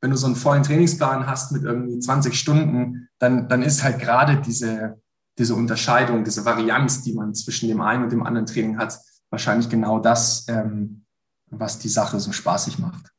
[0.00, 3.98] wenn du so einen vollen Trainingsplan hast mit irgendwie 20 Stunden, dann, dann ist halt
[3.98, 5.00] gerade diese,
[5.38, 8.98] diese Unterscheidung, diese Varianz, die man zwischen dem einen und dem anderen Training hat,
[9.30, 11.04] wahrscheinlich genau das, ähm,
[11.46, 13.12] was die Sache so spaßig macht.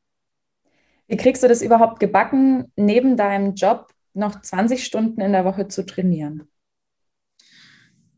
[1.08, 5.68] Wie kriegst du das überhaupt gebacken, neben deinem Job noch 20 Stunden in der Woche
[5.68, 6.48] zu trainieren?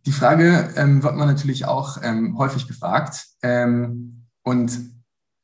[0.06, 3.26] Die Frage ähm, wird man natürlich auch ähm, häufig gefragt.
[3.42, 4.78] Ähm, und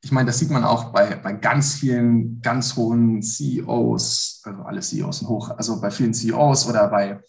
[0.03, 4.81] ich meine, das sieht man auch bei, bei ganz vielen ganz hohen CEOs, also alle
[4.81, 7.21] CEOs sind hoch, also bei vielen CEOs oder bei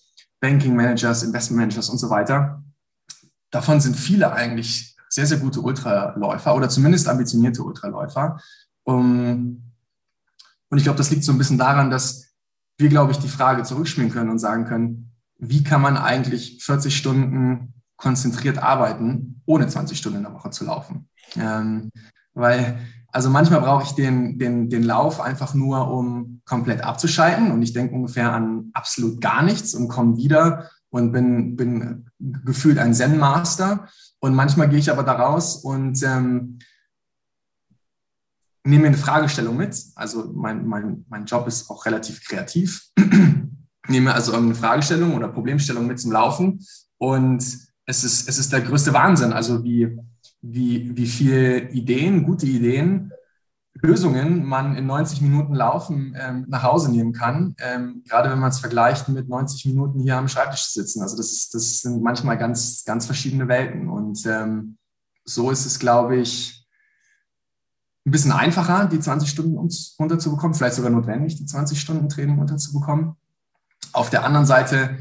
[0.42, 2.64] Banking Managers, Investment Managers und so weiter.
[3.50, 8.40] Davon sind viele eigentlich sehr, sehr gute Ultraläufer oder zumindest ambitionierte Ultraläufer.
[8.84, 9.72] Um,
[10.70, 12.34] und ich glaube, das liegt so ein bisschen daran, dass
[12.78, 16.96] wir, glaube ich, die Frage zurückspielen können und sagen können, wie kann man eigentlich 40
[16.96, 21.10] Stunden konzentriert arbeiten, ohne 20 Stunden in der Woche zu laufen?
[21.36, 21.92] Ähm,
[22.34, 22.80] weil,
[23.12, 27.74] also manchmal brauche ich den, den, den Lauf einfach nur, um komplett abzuschalten und ich
[27.74, 33.88] denke ungefähr an absolut gar nichts und komme wieder und bin, bin gefühlt ein Zen-Master.
[34.20, 36.60] Und manchmal gehe ich aber da raus und ähm,
[38.64, 39.78] nehme eine Fragestellung mit.
[39.96, 42.90] Also mein, mein, mein Job ist auch relativ kreativ.
[43.88, 46.66] Nehme also irgendeine Fragestellung oder Problemstellung mit zum Laufen
[46.98, 47.44] und
[47.86, 49.98] es ist, es ist der größte Wahnsinn, also wie,
[50.42, 53.12] wie, wie viel Ideen, gute Ideen,
[53.82, 58.50] Lösungen man in 90 Minuten Laufen ähm, nach Hause nehmen kann, ähm, gerade wenn man
[58.50, 61.02] es vergleicht mit 90 Minuten hier am Schreibtisch sitzen.
[61.02, 64.78] Also das, ist, das sind manchmal ganz, ganz verschiedene Welten und ähm,
[65.26, 66.66] so ist es, glaube ich,
[68.06, 69.58] ein bisschen einfacher, die 20 Stunden
[69.98, 73.16] unterzubekommen, vielleicht sogar notwendig, die 20 Stunden Training unterzubekommen.
[73.96, 74.98] Auf der anderen Seite,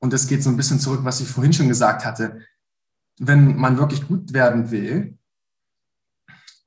[0.00, 2.40] und das geht so ein bisschen zurück, was ich vorhin schon gesagt hatte,
[3.18, 5.18] wenn man wirklich gut werden will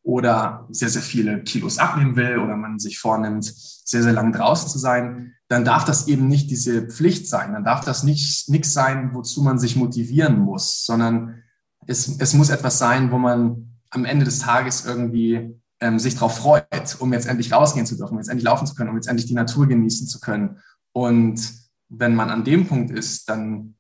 [0.04, 4.68] oder sehr, sehr viele Kilos abnehmen will oder man sich vornimmt, sehr, sehr lang draußen
[4.68, 7.54] zu sein, dann darf das eben nicht diese Pflicht sein.
[7.54, 11.44] Dann darf das nicht nichts sein, wozu man sich motivieren muss, sondern
[11.88, 16.38] es, es muss etwas sein, wo man am Ende des Tages irgendwie ähm, sich darauf
[16.38, 19.08] freut, um jetzt endlich rausgehen zu dürfen, um jetzt endlich laufen zu können, um jetzt
[19.08, 20.60] endlich die Natur genießen zu können.
[20.94, 21.61] Und
[21.92, 23.76] wenn man an dem Punkt ist, dann,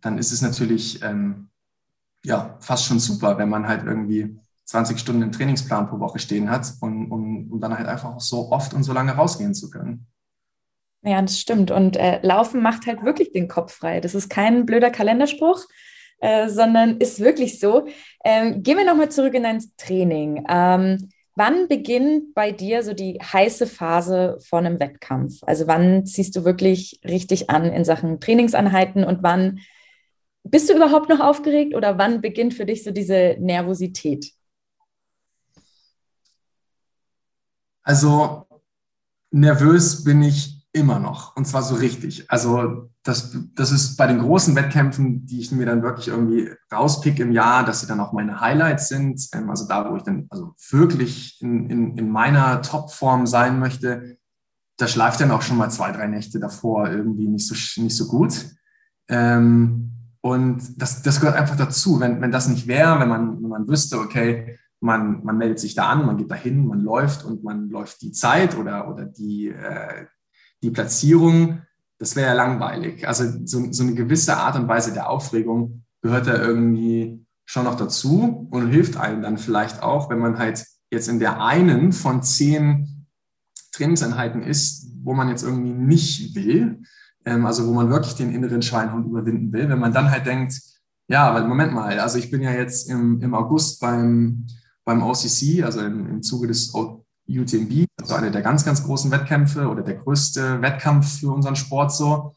[0.00, 1.50] dann ist es natürlich ähm,
[2.24, 6.50] ja, fast schon super, wenn man halt irgendwie 20 Stunden im Trainingsplan pro Woche stehen
[6.50, 9.70] hat und um, um dann halt einfach auch so oft und so lange rausgehen zu
[9.70, 10.06] können.
[11.02, 11.70] Ja, das stimmt.
[11.70, 14.00] Und äh, Laufen macht halt wirklich den Kopf frei.
[14.00, 15.64] Das ist kein blöder Kalenderspruch,
[16.20, 17.88] äh, sondern ist wirklich so.
[18.24, 20.44] Ähm, gehen wir nochmal zurück in dein Training.
[20.48, 25.42] Ähm, Wann beginnt bei dir so die heiße Phase von einem Wettkampf?
[25.44, 29.60] Also wann ziehst du wirklich richtig an in Sachen Trainingsanheiten und wann
[30.42, 34.34] bist du überhaupt noch aufgeregt oder wann beginnt für dich so diese Nervosität?
[37.84, 38.46] Also
[39.30, 42.30] nervös bin ich immer noch und zwar so richtig.
[42.30, 47.18] Also das, das ist bei den großen Wettkämpfen, die ich mir dann wirklich irgendwie rauspick
[47.18, 49.28] im Jahr, dass sie dann auch meine Highlights sind.
[49.32, 54.18] Ähm, also da, wo ich dann also wirklich in, in, in meiner Topform sein möchte,
[54.76, 58.06] da schleift dann auch schon mal zwei, drei Nächte davor irgendwie nicht so, nicht so
[58.06, 58.46] gut.
[59.08, 61.98] Ähm, und das, das gehört einfach dazu.
[61.98, 65.74] Wenn, wenn das nicht wäre, wenn man, wenn man wüsste, okay, man, man meldet sich
[65.74, 69.04] da an, man geht da hin, man läuft und man läuft die Zeit oder, oder
[69.04, 70.06] die, äh,
[70.62, 71.62] die Platzierung,
[71.98, 73.06] das wäre ja langweilig.
[73.06, 77.76] Also so, so eine gewisse Art und Weise der Aufregung gehört da irgendwie schon noch
[77.76, 82.22] dazu und hilft einem dann vielleicht auch, wenn man halt jetzt in der einen von
[82.22, 83.06] zehn
[83.72, 86.82] Trainingseinheiten ist, wo man jetzt irgendwie nicht will,
[87.24, 90.54] ähm, also wo man wirklich den inneren Schweinhund überwinden will, wenn man dann halt denkt,
[91.08, 94.46] ja, weil Moment mal, also ich bin ja jetzt im, im August beim,
[94.84, 96.72] beim OCC, also im, im Zuge des
[97.38, 101.92] UTMB, also einer der ganz, ganz großen Wettkämpfe oder der größte Wettkampf für unseren Sport
[101.92, 102.34] so.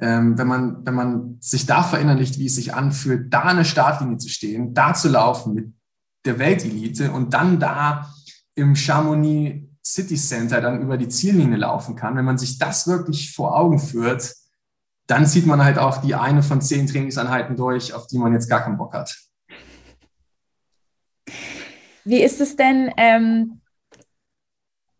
[0.00, 4.18] Ähm, wenn, man, wenn man sich da verinnerlicht, wie es sich anfühlt, da eine Startlinie
[4.18, 5.72] zu stehen, da zu laufen mit
[6.24, 8.10] der Weltelite und dann da
[8.56, 13.32] im Chamonix City Center dann über die Ziellinie laufen kann, wenn man sich das wirklich
[13.32, 14.34] vor Augen führt,
[15.06, 18.48] dann zieht man halt auch die eine von zehn Trainingseinheiten durch, auf die man jetzt
[18.48, 19.14] gar keinen Bock hat.
[22.04, 22.90] Wie ist es denn?
[22.96, 23.60] Ähm,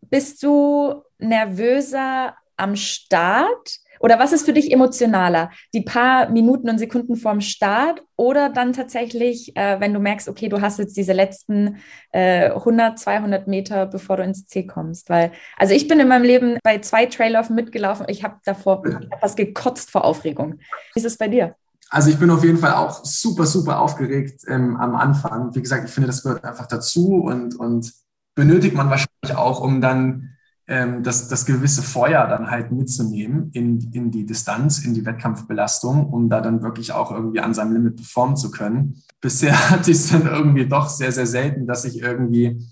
[0.09, 3.79] bist du nervöser am Start?
[3.99, 5.51] Oder was ist für dich emotionaler?
[5.73, 10.49] Die paar Minuten und Sekunden vorm Start oder dann tatsächlich, äh, wenn du merkst, okay,
[10.49, 11.77] du hast jetzt diese letzten
[12.11, 15.09] äh, 100, 200 Meter, bevor du ins Ziel kommst?
[15.09, 18.05] Weil, also ich bin in meinem Leben bei zwei Trailläufen mitgelaufen.
[18.09, 20.59] Ich habe davor etwas gekotzt vor Aufregung.
[20.93, 21.55] Wie ist es bei dir?
[21.89, 25.55] Also ich bin auf jeden Fall auch super, super aufgeregt ähm, am Anfang.
[25.55, 27.93] Wie gesagt, ich finde, das gehört einfach dazu und, und
[28.35, 30.35] benötigt man wahrscheinlich auch, um dann
[30.67, 36.07] ähm, das, das gewisse Feuer dann halt mitzunehmen in, in die Distanz, in die Wettkampfbelastung,
[36.07, 39.01] um da dann wirklich auch irgendwie an seinem Limit performen zu können.
[39.21, 42.67] Bisher hatte ich es dann irgendwie doch sehr, sehr selten, dass ich irgendwie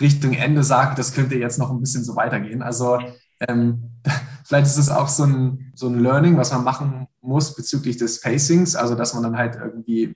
[0.00, 2.62] Richtung Ende sage, das könnte jetzt noch ein bisschen so weitergehen.
[2.62, 2.98] Also
[3.40, 3.90] ähm,
[4.44, 8.20] vielleicht ist es auch so ein, so ein Learning, was man machen muss bezüglich des
[8.20, 10.14] Pacings, also dass man dann halt irgendwie,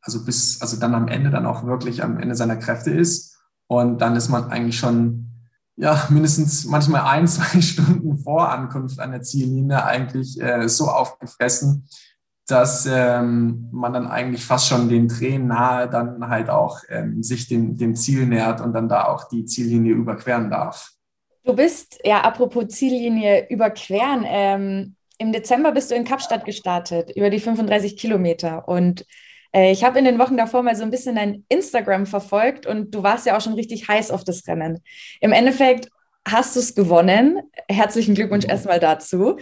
[0.00, 3.37] also bis, also dann am Ende dann auch wirklich am Ende seiner Kräfte ist
[3.68, 5.28] und dann ist man eigentlich schon
[5.76, 11.88] ja, mindestens manchmal ein, zwei Stunden vor Ankunft an der Ziellinie eigentlich äh, so aufgefressen,
[12.48, 17.46] dass ähm, man dann eigentlich fast schon den Tränen nahe dann halt auch ähm, sich
[17.46, 20.92] dem, dem Ziel nähert und dann da auch die Ziellinie überqueren darf.
[21.44, 27.28] Du bist, ja, apropos Ziellinie überqueren, ähm, im Dezember bist du in Kapstadt gestartet, über
[27.28, 28.68] die 35 Kilometer.
[28.68, 29.04] Und
[29.52, 33.02] ich habe in den Wochen davor mal so ein bisschen dein Instagram verfolgt und du
[33.02, 34.80] warst ja auch schon richtig heiß auf das Rennen.
[35.20, 35.88] Im Endeffekt
[36.26, 37.40] hast du es gewonnen.
[37.68, 38.50] Herzlichen Glückwunsch mhm.
[38.50, 39.38] erstmal dazu.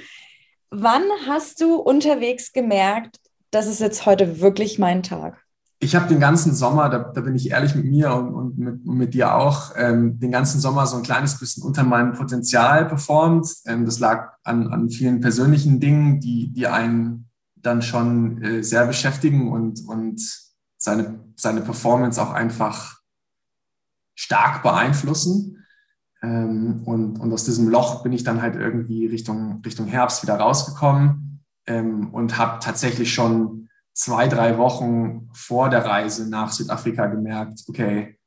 [0.71, 3.19] Wann hast du unterwegs gemerkt,
[3.51, 5.40] das ist jetzt heute wirklich mein Tag?
[5.79, 8.87] Ich habe den ganzen Sommer, da, da, bin ich ehrlich mit mir und, und mit,
[8.87, 13.47] mit, dir auch, ähm, den ganzen Sommer so ein kleines bisschen unter meinem Potenzial performt.
[13.66, 17.29] Ähm, das lag an, an vielen persönlichen Dingen, die, die einen
[17.66, 20.20] dann schon äh, sehr beschäftigen und, und
[20.79, 23.00] seine, seine Performance auch einfach
[24.14, 25.64] stark beeinflussen.
[26.22, 30.37] Ähm, und, und aus diesem Loch bin ich dann halt irgendwie Richtung, Richtung Herbst wieder
[30.37, 37.64] rausgekommen ähm, und habe tatsächlich schon zwei, drei Wochen vor der Reise nach Südafrika gemerkt,
[37.68, 38.18] okay,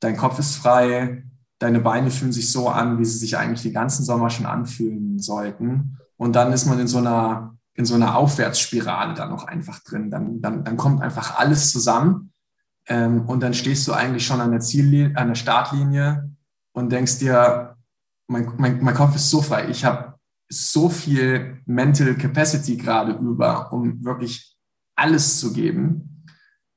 [0.00, 1.24] dein Kopf ist frei,
[1.58, 5.18] deine Beine fühlen sich so an, wie sie sich eigentlich den ganzen Sommer schon anfühlen
[5.18, 5.98] sollten.
[6.16, 10.10] Und dann ist man in so einer in so einer Aufwärtsspirale dann noch einfach drin.
[10.10, 12.32] Dann, dann, dann kommt einfach alles zusammen
[12.86, 16.30] ähm, und dann stehst du eigentlich schon an der Ziellinie, an der Startlinie
[16.72, 17.76] und denkst dir,
[18.26, 20.14] mein, mein, mein Kopf ist so frei, ich habe
[20.48, 24.56] so viel Mental Capacity gerade über, um wirklich
[24.94, 26.24] alles zu geben,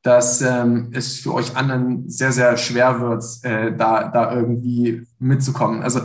[0.01, 5.83] dass ähm, es für euch anderen sehr, sehr schwer wird, äh, da, da irgendwie mitzukommen.
[5.83, 6.01] Also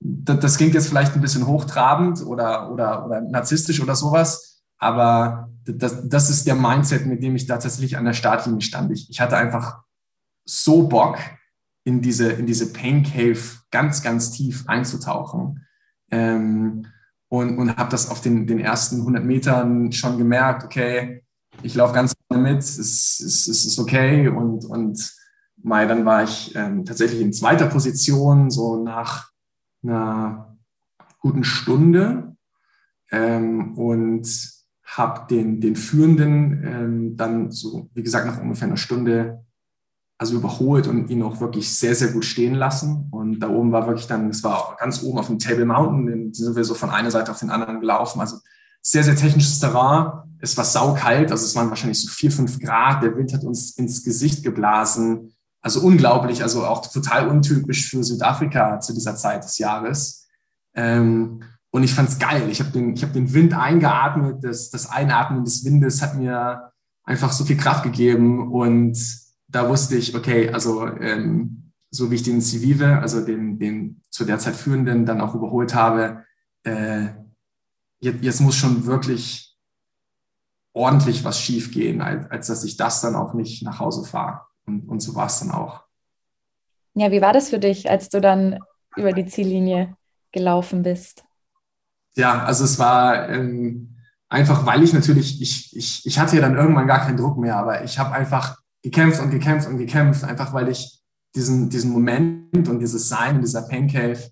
[0.00, 6.08] das, klingt jetzt vielleicht ein bisschen hochtrabend oder, oder, oder narzisstisch oder sowas, aber das,
[6.08, 8.92] das ist der Mindset, mit dem ich da tatsächlich an der Startlinie stand.
[8.92, 9.82] Ich, ich hatte einfach
[10.44, 11.18] so Bock,
[11.86, 13.38] in diese, in diese Pain Cave
[13.70, 15.64] ganz, ganz tief einzutauchen.
[16.10, 16.86] Ähm,
[17.28, 21.22] und und habe das auf den, den ersten 100 Metern schon gemerkt, okay,
[21.62, 24.28] ich laufe ganz mit, es, es, es ist okay.
[24.28, 25.12] Und, und
[25.62, 29.30] Mai, dann war ich ähm, tatsächlich in zweiter Position, so nach
[29.88, 30.56] einer
[31.20, 32.36] guten Stunde
[33.10, 34.28] ähm, und
[34.84, 39.44] habe den, den Führenden ähm, dann so, wie gesagt, nach ungefähr einer Stunde
[40.18, 43.08] also überholt und ihn auch wirklich sehr, sehr gut stehen lassen.
[43.10, 46.34] Und da oben war wirklich dann, es war ganz oben auf dem Table Mountain, den
[46.34, 48.20] sind wir so von einer Seite auf den anderen gelaufen.
[48.20, 48.38] Also
[48.80, 50.22] sehr, sehr technisches Terrain.
[50.38, 53.02] Es war saukalt, also es waren wahrscheinlich so vier, fünf Grad.
[53.02, 55.34] Der Wind hat uns ins Gesicht geblasen.
[55.66, 60.28] Also unglaublich, also auch total untypisch für Südafrika zu dieser Zeit des Jahres.
[60.76, 62.48] Ähm, und ich fand es geil.
[62.50, 64.44] Ich habe den, hab den Wind eingeatmet.
[64.44, 66.70] Das, das Einatmen des Windes hat mir
[67.02, 68.52] einfach so viel Kraft gegeben.
[68.52, 68.96] Und
[69.48, 74.24] da wusste ich, okay, also ähm, so wie ich den Civive, also den, den zu
[74.24, 76.22] der Zeit Führenden, dann auch überholt habe,
[76.62, 77.06] äh,
[77.98, 79.58] jetzt, jetzt muss schon wirklich
[80.72, 84.42] ordentlich was schief gehen, als, als dass ich das dann auch nicht nach Hause fahre.
[84.66, 85.84] Und, und so war es dann auch.
[86.94, 88.58] Ja, wie war das für dich, als du dann
[88.96, 89.96] über die Ziellinie
[90.32, 91.24] gelaufen bist?
[92.16, 93.96] Ja, also es war ähm,
[94.28, 97.56] einfach, weil ich natürlich, ich, ich, ich hatte ja dann irgendwann gar keinen Druck mehr,
[97.56, 101.02] aber ich habe einfach gekämpft und gekämpft und gekämpft, einfach weil ich
[101.34, 104.30] diesen, diesen Moment und dieses Sein in dieser Pain Cave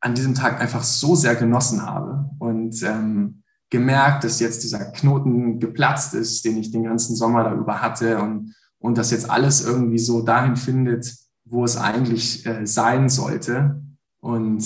[0.00, 5.58] an diesem Tag einfach so sehr genossen habe und ähm, gemerkt, dass jetzt dieser Knoten
[5.58, 9.98] geplatzt ist, den ich den ganzen Sommer darüber hatte und und das jetzt alles irgendwie
[9.98, 11.16] so dahin findet,
[11.46, 13.82] wo es eigentlich äh, sein sollte.
[14.20, 14.62] Und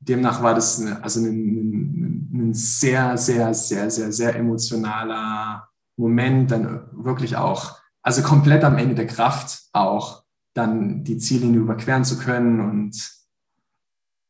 [0.00, 6.88] demnach war das eine, also ein, ein, sehr, sehr, sehr, sehr, sehr emotionaler Moment, dann
[6.92, 12.60] wirklich auch, also komplett am Ende der Kraft auch, dann die Ziellinie überqueren zu können.
[12.60, 13.24] Und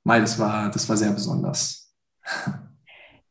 [0.05, 1.92] mal, das war, das war sehr besonders.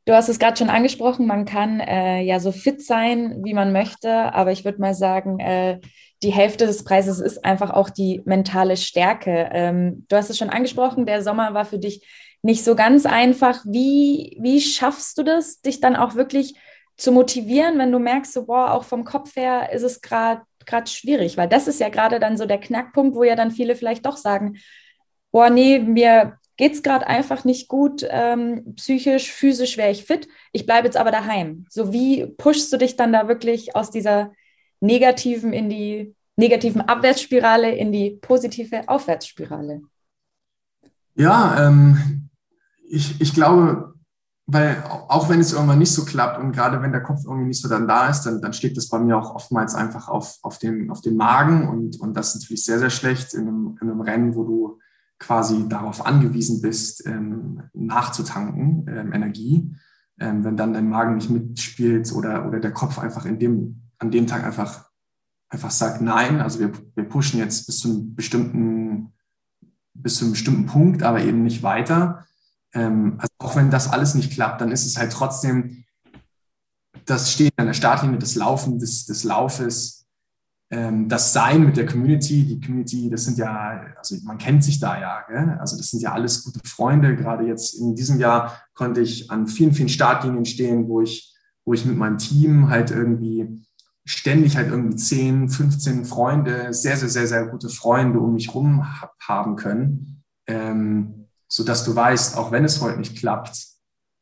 [0.05, 3.71] Du hast es gerade schon angesprochen, man kann äh, ja so fit sein, wie man
[3.71, 5.79] möchte, aber ich würde mal sagen, äh,
[6.23, 9.49] die Hälfte des Preises ist einfach auch die mentale Stärke.
[9.51, 12.05] Ähm, du hast es schon angesprochen, der Sommer war für dich
[12.41, 13.63] nicht so ganz einfach.
[13.65, 16.55] Wie, wie schaffst du das, dich dann auch wirklich
[16.97, 20.89] zu motivieren, wenn du merkst, so, boah, auch vom Kopf her ist es gerade gerade
[20.89, 24.05] schwierig, weil das ist ja gerade dann so der Knackpunkt, wo ja dann viele vielleicht
[24.05, 24.55] doch sagen,
[25.31, 30.27] boah, nee, mir geht es gerade einfach nicht gut, ähm, psychisch, physisch wäre ich fit,
[30.51, 31.65] ich bleibe jetzt aber daheim.
[31.69, 34.31] So wie pushst du dich dann da wirklich aus dieser
[34.79, 39.81] negativen in die negativen Abwärtsspirale in die positive Aufwärtsspirale?
[41.15, 42.29] Ja, ähm,
[42.89, 43.93] ich, ich glaube,
[44.45, 47.61] weil auch wenn es irgendwann nicht so klappt und gerade wenn der Kopf irgendwie nicht
[47.61, 50.57] so dann da ist, dann, dann steht das bei mir auch oftmals einfach auf, auf,
[50.57, 53.89] den, auf den Magen und, und das ist natürlich sehr, sehr schlecht in einem, in
[53.89, 54.79] einem Rennen, wo du
[55.23, 59.73] quasi darauf angewiesen bist, ähm, nachzutanken, ähm, Energie.
[60.19, 64.11] Ähm, wenn dann dein Magen nicht mitspielt oder, oder der Kopf einfach in dem, an
[64.11, 64.89] dem Tag einfach,
[65.49, 69.13] einfach sagt, nein, also wir, wir pushen jetzt bis zu einem bestimmten,
[69.93, 72.25] bis zu einem bestimmten Punkt, aber eben nicht weiter.
[72.73, 75.85] Ähm, also auch wenn das alles nicht klappt, dann ist es halt trotzdem
[77.05, 80.02] das Stehen an der Startlinie, das Laufen des, des Laufes,
[81.07, 84.99] das Sein mit der Community, die Community, das sind ja, also man kennt sich da
[84.99, 85.57] ja, gell?
[85.59, 87.15] also das sind ja alles gute Freunde.
[87.15, 91.73] Gerade jetzt in diesem Jahr konnte ich an vielen, vielen Startlinien stehen, wo ich, wo
[91.73, 93.61] ich mit meinem Team halt irgendwie
[94.05, 98.85] ständig halt irgendwie 10, 15 Freunde, sehr, sehr, sehr, sehr gute Freunde um mich rum
[99.19, 103.67] haben können, ähm, sodass du weißt, auch wenn es heute nicht klappt,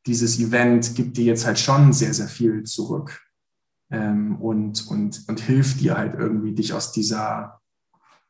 [0.05, 3.21] dieses Event gibt dir jetzt halt schon sehr, sehr viel zurück
[3.91, 7.59] ähm, und, und, und hilft dir halt irgendwie, dich aus dieser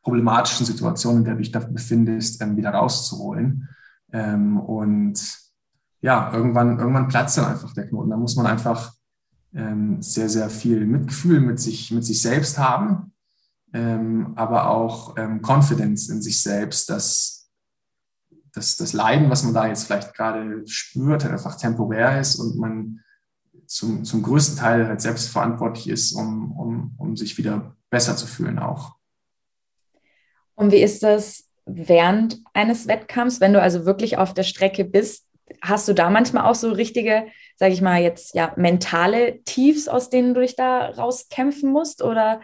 [0.01, 3.69] problematischen Situation, in der du dich da befindest, ähm, wieder rauszuholen.
[4.11, 5.21] Ähm, und
[6.01, 8.09] ja, irgendwann, irgendwann platzt dann einfach der Knoten.
[8.09, 8.91] Da muss man einfach
[9.53, 13.13] ähm, sehr, sehr viel Mitgefühl mit sich, mit sich selbst haben,
[13.73, 17.49] ähm, aber auch ähm, Confidence in sich selbst, dass,
[18.53, 22.57] dass das Leiden, was man da jetzt vielleicht gerade spürt, halt einfach temporär ist und
[22.57, 23.00] man
[23.71, 28.27] zum, zum größten Teil halt selbst verantwortlich ist, um, um, um sich wieder besser zu
[28.27, 28.95] fühlen auch.
[30.55, 35.25] Und wie ist das während eines Wettkampfs, wenn du also wirklich auf der Strecke bist?
[35.61, 40.09] Hast du da manchmal auch so richtige, sage ich mal jetzt, ja, mentale Tiefs, aus
[40.09, 42.03] denen du dich da rauskämpfen musst?
[42.03, 42.41] Oder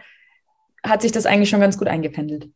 [0.82, 2.50] hat sich das eigentlich schon ganz gut eingependelt?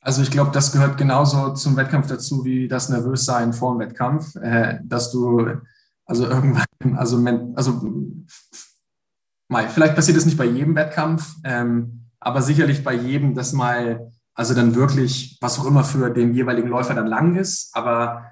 [0.00, 4.36] Also ich glaube, das gehört genauso zum Wettkampf dazu wie das Nervössein vor dem Wettkampf,
[4.36, 5.60] äh, dass du
[6.06, 7.22] also irgendwann, also,
[7.54, 7.92] also
[9.48, 14.12] mal, vielleicht passiert es nicht bei jedem Wettkampf, ähm, aber sicherlich bei jedem, dass mal,
[14.34, 18.30] also dann wirklich, was auch immer für den jeweiligen Läufer dann lang ist, aber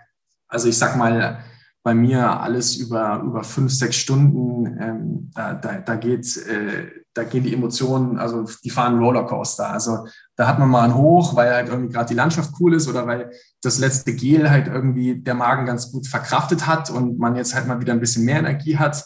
[0.49, 1.45] also ich sag mal,
[1.85, 7.25] bei mir alles über, über fünf, sechs Stunden, ähm, da, da, da geht, äh, da
[7.25, 9.71] gehen die Emotionen, also die fahren Rollercoaster.
[9.71, 12.89] Also da hat man mal einen Hoch, weil halt irgendwie gerade die Landschaft cool ist
[12.89, 13.31] oder weil
[13.65, 17.67] das letzte Gel halt irgendwie der Magen ganz gut verkraftet hat und man jetzt halt
[17.67, 19.05] mal wieder ein bisschen mehr Energie hat.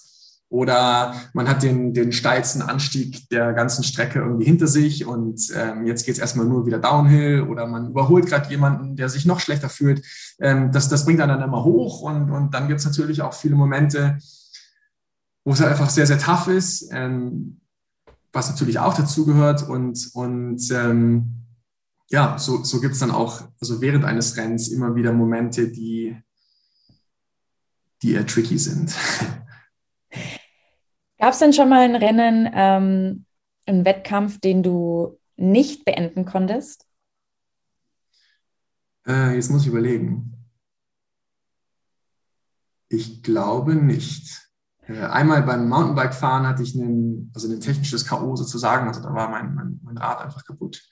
[0.50, 5.86] Oder man hat den, den steilsten Anstieg der ganzen Strecke irgendwie hinter sich und ähm,
[5.86, 9.40] jetzt geht es erstmal nur wieder downhill oder man überholt gerade jemanden, der sich noch
[9.40, 10.02] schlechter fühlt.
[10.40, 13.34] Ähm, das, das bringt einen dann immer hoch und, und dann gibt es natürlich auch
[13.34, 14.16] viele Momente,
[15.44, 16.88] wo es halt einfach sehr, sehr tough ist.
[16.92, 17.60] Ähm,
[18.32, 19.68] was natürlich auch dazugehört.
[19.68, 21.34] Und, und ähm,
[22.10, 26.16] ja, so, so gibt es dann auch, also während eines Rennens immer wieder Momente, die,
[28.02, 28.94] die eher tricky sind.
[31.18, 33.26] Gab es denn schon mal ein Rennen, ähm,
[33.66, 36.86] einen Wettkampf, den du nicht beenden konntest?
[39.06, 40.34] Äh, jetzt muss ich überlegen.
[42.88, 44.48] Ich glaube nicht.
[44.86, 48.36] Äh, einmal beim Mountainbike-Fahren hatte ich einen, also ein technisches K.O.
[48.36, 50.88] sozusagen, also da war mein, mein, mein Rad einfach kaputt.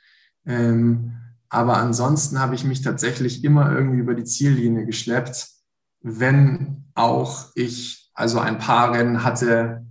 [0.46, 1.12] Ähm,
[1.48, 5.48] aber ansonsten habe ich mich tatsächlich immer irgendwie über die Ziellinie geschleppt,
[6.02, 9.86] wenn auch ich also ein paar Rennen hatte,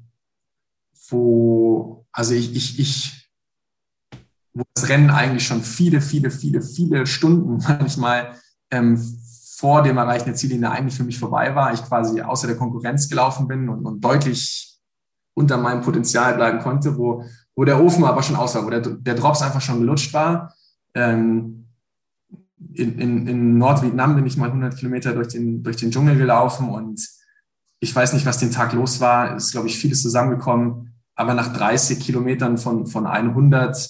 [1.10, 3.30] wo, also ich, ich, ich,
[4.54, 8.36] wo das Rennen eigentlich schon viele, viele, viele, viele Stunden manchmal
[8.72, 8.98] ähm,
[9.58, 11.74] vor dem Erreichen der Ziellinie eigentlich für mich vorbei war.
[11.74, 14.78] Ich quasi außer der Konkurrenz gelaufen bin und, und deutlich
[15.34, 17.24] unter meinem Potenzial bleiben konnte, wo,
[17.56, 20.54] wo der Ofen aber schon aus war, wo der, der Drops einfach schon gelutscht war.
[20.94, 21.68] Ähm,
[22.74, 26.70] in, in, in Nordvietnam bin ich mal 100 Kilometer durch den, durch den Dschungel gelaufen
[26.70, 27.08] und
[27.80, 29.36] ich weiß nicht, was den Tag los war.
[29.36, 30.94] Es ist, glaube ich, vieles zusammengekommen.
[31.16, 33.90] Aber nach 30 Kilometern von, von 100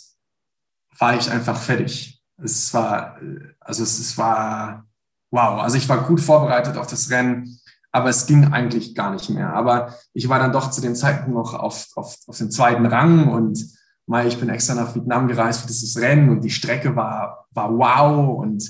[1.00, 2.22] war ich einfach fertig.
[2.38, 3.18] Es war,
[3.60, 4.86] also es, es war,
[5.32, 7.60] wow, also ich war gut vorbereitet auf das Rennen,
[7.96, 9.54] aber es ging eigentlich gar nicht mehr.
[9.54, 13.30] Aber ich war dann doch zu dem Zeitpunkt noch auf, auf, auf dem zweiten Rang
[13.30, 13.58] und
[14.06, 17.72] mal, ich bin extra nach Vietnam gereist für dieses Rennen und die Strecke war, war
[17.72, 18.70] wow und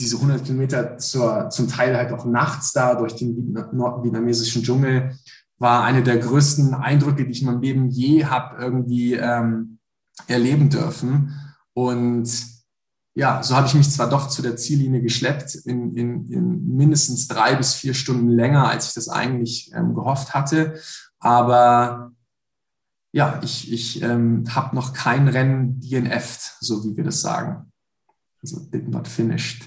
[0.00, 5.16] diese 100 Kilometer zur, zum Teil halt auch nachts da durch den nordvietnamesischen Dschungel
[5.58, 9.78] war eine der größten Eindrücke, die ich in meinem Leben je habe irgendwie ähm,
[10.26, 11.38] erleben dürfen.
[11.74, 12.28] Und
[13.14, 17.26] ja, so habe ich mich zwar doch zu der Ziellinie geschleppt, in, in, in mindestens
[17.28, 20.80] drei bis vier Stunden länger, als ich das eigentlich ähm, gehofft hatte.
[21.18, 22.12] Aber
[23.12, 27.72] ja, ich, ich ähm, habe noch kein Rennen DNF'd, so wie wir das sagen.
[28.42, 29.64] Also did not finished.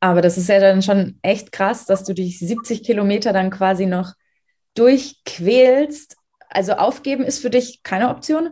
[0.00, 3.86] Aber das ist ja dann schon echt krass, dass du dich 70 Kilometer dann quasi
[3.86, 4.12] noch
[4.74, 6.16] durchquälst.
[6.48, 8.50] Also aufgeben ist für dich keine Option?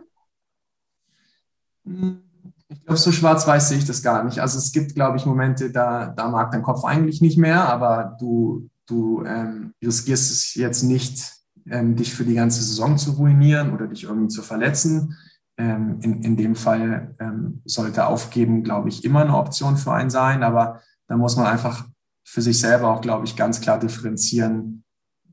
[2.77, 4.39] Ich glaube, so schwarz-weiß sehe ich das gar nicht.
[4.39, 8.15] Also es gibt, glaube ich, Momente, da, da mag dein Kopf eigentlich nicht mehr, aber
[8.19, 11.33] du, du ähm, riskierst es jetzt nicht,
[11.67, 15.15] ähm, dich für die ganze Saison zu ruinieren oder dich irgendwie zu verletzen.
[15.57, 20.09] Ähm, in, in dem Fall ähm, sollte Aufgeben, glaube ich, immer eine Option für einen
[20.09, 21.87] sein, aber da muss man einfach
[22.25, 24.83] für sich selber auch, glaube ich, ganz klar differenzieren,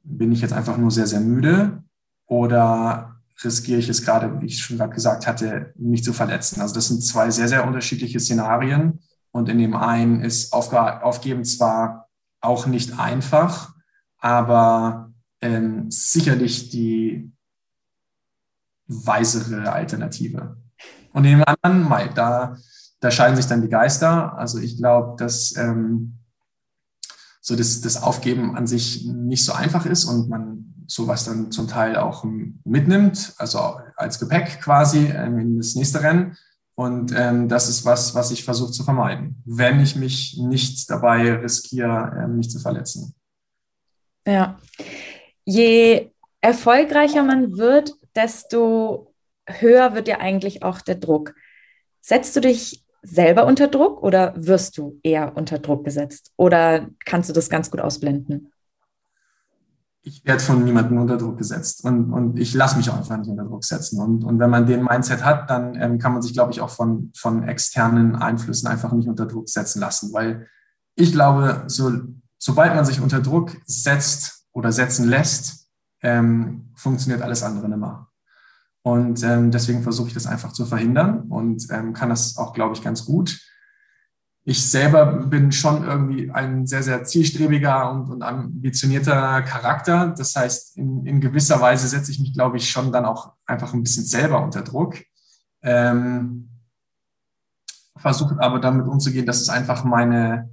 [0.05, 1.83] bin ich jetzt einfach nur sehr, sehr müde
[2.27, 3.12] oder
[3.45, 6.61] riskiere ich es gerade, wie ich schon gerade gesagt hatte, mich zu verletzen.
[6.61, 9.01] Also das sind zwei sehr, sehr unterschiedliche Szenarien.
[9.31, 12.09] Und in dem einen ist Aufgeben zwar
[12.41, 13.75] auch nicht einfach,
[14.19, 17.33] aber ähm, sicherlich die
[18.87, 20.57] weisere Alternative.
[21.13, 22.57] Und in dem anderen, da,
[23.01, 24.37] da scheiden sich dann die Geister.
[24.37, 26.19] Also ich glaube, dass ähm,
[27.41, 31.69] so das, das Aufgeben an sich nicht so einfach ist und man sowas dann zum
[31.69, 32.25] Teil auch
[32.65, 36.37] mitnimmt, also als Gepäck quasi ähm, in das nächste Rennen.
[36.75, 41.33] Und ähm, das ist was, was ich versuche zu vermeiden, wenn ich mich nicht dabei
[41.35, 43.15] riskiere, ähm, mich zu verletzen.
[44.27, 44.59] Ja.
[45.45, 49.15] Je erfolgreicher man wird, desto
[49.47, 51.35] höher wird ja eigentlich auch der Druck.
[52.01, 56.33] Setzt du dich selber unter Druck oder wirst du eher unter Druck gesetzt?
[56.37, 58.53] Oder kannst du das ganz gut ausblenden?
[60.05, 63.29] Ich werde von niemandem unter Druck gesetzt und, und ich lasse mich auch einfach nicht
[63.29, 64.01] unter Druck setzen.
[64.01, 66.71] Und, und wenn man den Mindset hat, dann ähm, kann man sich, glaube ich, auch
[66.71, 70.13] von, von externen Einflüssen einfach nicht unter Druck setzen lassen.
[70.13, 70.49] Weil
[70.97, 71.93] ich glaube, so,
[72.37, 75.69] sobald man sich unter Druck setzt oder setzen lässt,
[76.03, 78.09] ähm, funktioniert alles andere nicht.
[78.83, 82.75] Und ähm, deswegen versuche ich das einfach zu verhindern und ähm, kann das auch, glaube
[82.75, 83.39] ich, ganz gut
[84.45, 90.13] ich selber bin schon irgendwie ein sehr, sehr zielstrebiger und, und ambitionierter Charakter.
[90.17, 93.73] Das heißt, in, in, gewisser Weise setze ich mich, glaube ich, schon dann auch einfach
[93.73, 94.97] ein bisschen selber unter Druck.
[95.63, 96.49] Ähm,
[97.97, 100.51] Versuche aber damit umzugehen, dass es einfach meine,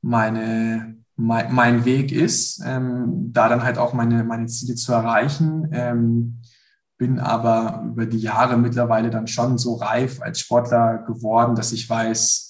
[0.00, 5.68] meine, mein, mein Weg ist, ähm, da dann halt auch meine, meine Ziele zu erreichen.
[5.72, 6.40] Ähm,
[6.98, 11.88] bin aber über die Jahre mittlerweile dann schon so reif als Sportler geworden, dass ich
[11.88, 12.47] weiß,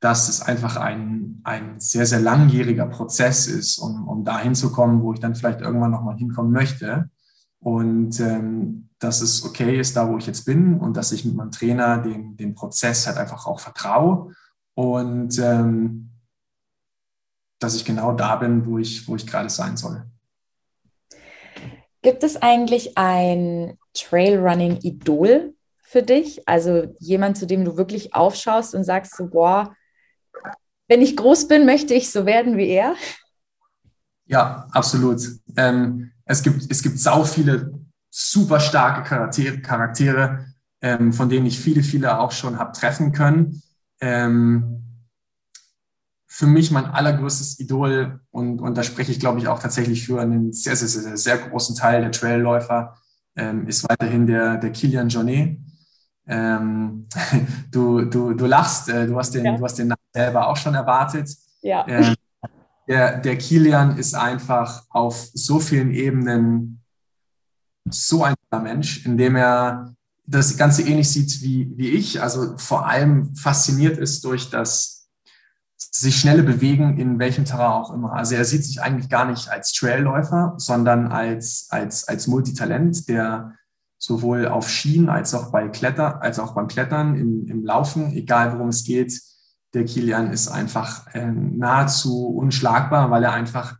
[0.00, 5.02] dass es einfach ein, ein sehr, sehr langjähriger Prozess ist, um, um dahin zu kommen,
[5.02, 7.10] wo ich dann vielleicht irgendwann nochmal hinkommen möchte.
[7.58, 11.34] Und ähm, dass es okay ist, da wo ich jetzt bin und dass ich mit
[11.34, 14.32] meinem Trainer den, den Prozess halt einfach auch vertraue
[14.74, 16.10] und ähm,
[17.58, 20.04] dass ich genau da bin, wo ich, wo ich gerade sein soll.
[22.00, 26.48] Gibt es eigentlich ein Trailrunning-Idol für dich?
[26.48, 29.74] Also jemand, zu dem du wirklich aufschaust und sagst so, boah,
[30.90, 32.96] wenn ich groß bin, möchte ich so werden wie er?
[34.26, 35.20] Ja, absolut.
[35.56, 37.72] Ähm, es, gibt, es gibt sau viele
[38.10, 40.46] super starke Charaktere, Charaktere
[40.82, 43.62] ähm, von denen ich viele, viele auch schon habe treffen können.
[44.00, 44.82] Ähm,
[46.26, 50.20] für mich mein allergrößtes Idol, und, und da spreche ich, glaube ich, auch tatsächlich für
[50.20, 52.96] einen sehr, sehr, sehr, sehr großen Teil der Trailläufer,
[53.36, 55.56] ähm, ist weiterhin der, der Kilian Jornet.
[56.26, 57.06] Ähm,
[57.70, 59.56] du, du, du lachst, äh, du, hast den, ja.
[59.56, 61.30] du hast den Namen selber auch schon erwartet.
[61.62, 61.86] Ja.
[61.88, 62.14] Ähm,
[62.88, 66.82] der, der Kilian ist einfach auf so vielen Ebenen
[67.88, 69.94] so ein Mensch, indem er
[70.26, 75.00] das Ganze ähnlich sieht wie, wie ich, also vor allem fasziniert ist durch das
[75.76, 78.12] sich schnelle Bewegen in welchem Terrain auch immer.
[78.12, 83.54] Also er sieht sich eigentlich gar nicht als Trailläufer, sondern als, als, als Multitalent, der
[83.98, 88.52] sowohl auf Schienen als auch bei Kletter, als auch beim Klettern, im, im Laufen, egal
[88.52, 89.20] worum es geht.
[89.74, 93.76] Der Kilian ist einfach äh, nahezu unschlagbar, weil er einfach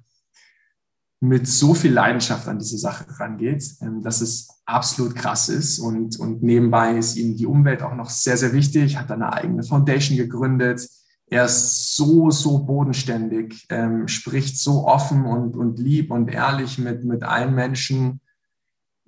[1.20, 5.78] mit so viel Leidenschaft an diese Sache rangeht, ähm, dass es absolut krass ist.
[5.78, 9.62] Und, und nebenbei ist ihm die Umwelt auch noch sehr, sehr wichtig, hat eine eigene
[9.62, 10.88] Foundation gegründet.
[11.26, 17.04] Er ist so, so bodenständig, ähm, spricht so offen und, und lieb und ehrlich mit,
[17.04, 18.20] mit allen Menschen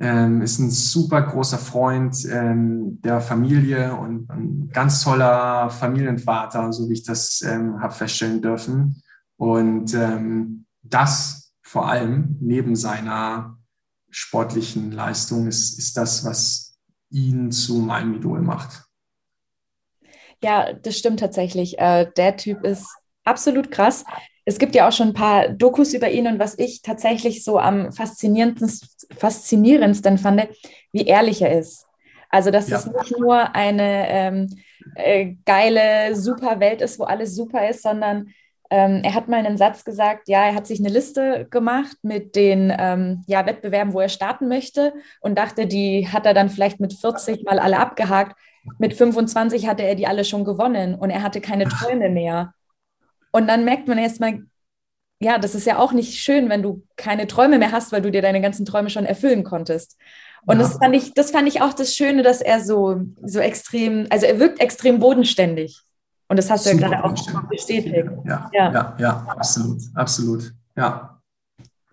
[0.02, 6.88] ähm, ist ein super großer Freund ähm, der Familie und ein ganz toller Familienvater, so
[6.88, 9.00] wie ich das ähm, habe feststellen dürfen.
[9.36, 13.58] Und ähm, das vor allem neben seiner
[14.10, 16.76] sportlichen Leistung ist, ist das, was
[17.10, 18.84] ihn zu meinem Idol macht.
[20.42, 21.78] Ja, das stimmt tatsächlich.
[21.78, 22.88] Äh, der Typ ist
[23.22, 24.04] absolut krass.
[24.44, 27.58] Es gibt ja auch schon ein paar Dokus über ihn und was ich tatsächlich so
[27.58, 28.70] am faszinierendsten,
[29.16, 30.48] faszinierendsten fand,
[30.92, 31.86] wie ehrlich er ist.
[32.28, 32.78] Also, dass ja.
[32.78, 34.48] es nicht nur eine ähm,
[34.96, 38.32] äh, geile, super Welt ist, wo alles super ist, sondern
[38.70, 42.34] ähm, er hat mal einen Satz gesagt, ja, er hat sich eine Liste gemacht mit
[42.34, 46.80] den ähm, ja, Wettbewerben, wo er starten möchte und dachte, die hat er dann vielleicht
[46.80, 48.34] mit 40 mal alle abgehakt.
[48.78, 52.54] Mit 25 hatte er die alle schon gewonnen und er hatte keine Träume mehr.
[53.32, 54.42] Und dann merkt man erstmal,
[55.20, 58.10] ja, das ist ja auch nicht schön, wenn du keine Träume mehr hast, weil du
[58.10, 59.96] dir deine ganzen Träume schon erfüllen konntest.
[60.46, 60.62] Und ja.
[60.62, 64.26] das fand ich, das fand ich auch das Schöne, dass er so, so extrem, also
[64.26, 65.80] er wirkt extrem bodenständig.
[66.28, 67.94] Und das hast du Super ja gerade auch bestätigt.
[68.24, 70.52] Ja, ja, ja, ja, absolut, absolut.
[70.76, 71.20] Ja.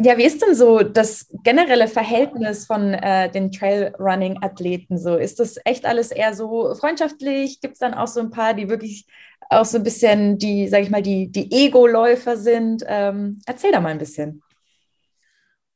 [0.01, 5.17] Ja, wie ist denn so das generelle Verhältnis von äh, den Trailrunning-Athleten so?
[5.17, 7.59] Ist das echt alles eher so freundschaftlich?
[7.59, 9.07] Gibt es dann auch so ein paar, die wirklich
[9.49, 12.83] auch so ein bisschen die, sag ich mal, die, die Ego-Läufer sind?
[12.87, 14.41] Ähm, erzähl da mal ein bisschen.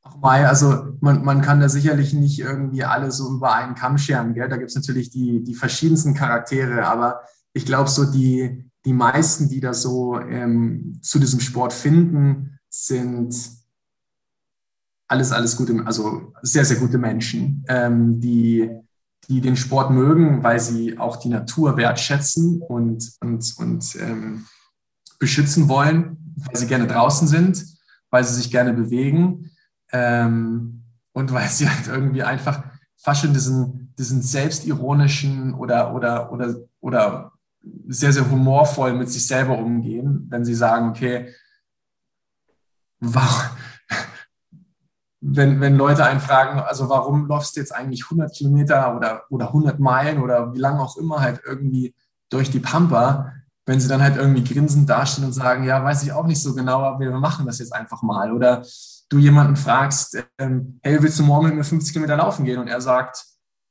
[0.02, 3.98] Ach Mai, also man, man kann da sicherlich nicht irgendwie alle so über einen Kamm
[3.98, 4.48] scheren, gell?
[4.48, 7.22] Da gibt es natürlich die, die verschiedensten Charaktere, aber
[7.52, 13.34] ich glaube, so die, die meisten, die da so ähm, zu diesem Sport finden, sind
[15.08, 18.70] alles, alles gute, also sehr, sehr gute Menschen, ähm, die,
[19.28, 24.46] die den Sport mögen, weil sie auch die Natur wertschätzen und, und, und ähm,
[25.18, 27.64] beschützen wollen, weil sie gerne draußen sind,
[28.10, 29.50] weil sie sich gerne bewegen
[29.92, 32.64] ähm, und weil sie halt irgendwie einfach
[32.96, 37.32] fast schon diesen, diesen selbstironischen oder, oder, oder, oder
[37.88, 41.34] sehr, sehr humorvoll mit sich selber umgehen, wenn sie sagen, okay,
[43.00, 43.50] warum,
[45.26, 49.46] wenn, wenn Leute einen fragen, also warum läufst du jetzt eigentlich 100 Kilometer oder, oder
[49.48, 51.94] 100 Meilen oder wie lange auch immer halt irgendwie
[52.28, 53.32] durch die Pampa,
[53.64, 56.54] wenn sie dann halt irgendwie grinsend dastehen und sagen, ja, weiß ich auch nicht so
[56.54, 58.32] genau, aber wir machen das jetzt einfach mal.
[58.32, 58.62] Oder
[59.08, 62.58] du jemanden fragst, ähm, hey, willst du morgen mit mir 50 Kilometer laufen gehen?
[62.58, 63.24] Und er sagt,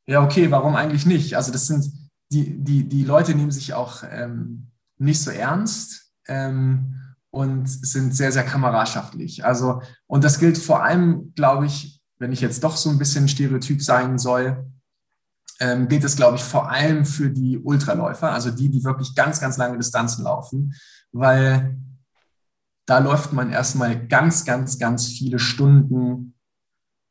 [0.08, 1.38] ja, okay, warum eigentlich nicht?
[1.38, 1.86] Also das sind,
[2.32, 6.96] die, die, die Leute nehmen sich auch ähm, nicht so ernst ähm,
[7.34, 9.44] und sind sehr, sehr kameradschaftlich.
[9.44, 13.28] Also, und das gilt vor allem, glaube ich, wenn ich jetzt doch so ein bisschen
[13.28, 14.72] Stereotyp sein soll,
[15.60, 19.42] ähm, gilt es, glaube ich, vor allem für die Ultraläufer, also die, die wirklich ganz,
[19.42, 20.76] ganz lange Distanzen laufen,
[21.12, 21.76] weil
[22.86, 26.36] da läuft man erstmal ganz, ganz, ganz viele Stunden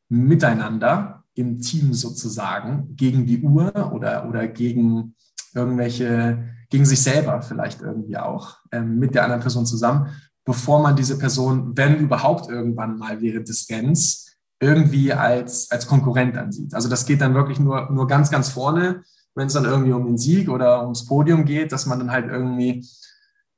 [0.07, 5.15] miteinander im Team sozusagen gegen die Uhr oder, oder gegen
[5.53, 10.07] irgendwelche, gegen sich selber vielleicht irgendwie auch ähm, mit der anderen Person zusammen,
[10.43, 16.35] bevor man diese Person, wenn überhaupt irgendwann mal während des Scans, irgendwie als, als Konkurrent
[16.35, 16.73] ansieht.
[16.73, 19.03] Also das geht dann wirklich nur, nur ganz, ganz vorne,
[19.35, 22.25] wenn es dann irgendwie um den Sieg oder ums Podium geht, dass man dann halt
[22.25, 22.83] irgendwie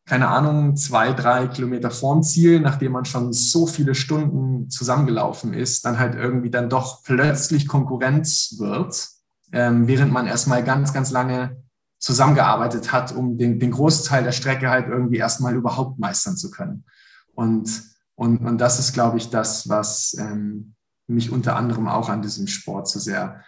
[0.06, 5.86] keine Ahnung, zwei, drei Kilometer vorm Ziel, nachdem man schon so viele Stunden zusammengelaufen ist,
[5.86, 9.08] dann halt irgendwie dann doch plötzlich Konkurrenz wird,
[9.54, 11.65] ähm, während man erstmal ganz, ganz lange
[11.98, 16.86] zusammengearbeitet hat, um den, den Großteil der Strecke halt irgendwie erstmal überhaupt meistern zu können.
[17.34, 17.84] Und,
[18.16, 20.76] und, und das ist, glaube ich, das, was ähm,
[21.08, 23.44] mich unter anderem auch an diesem Sport so sehr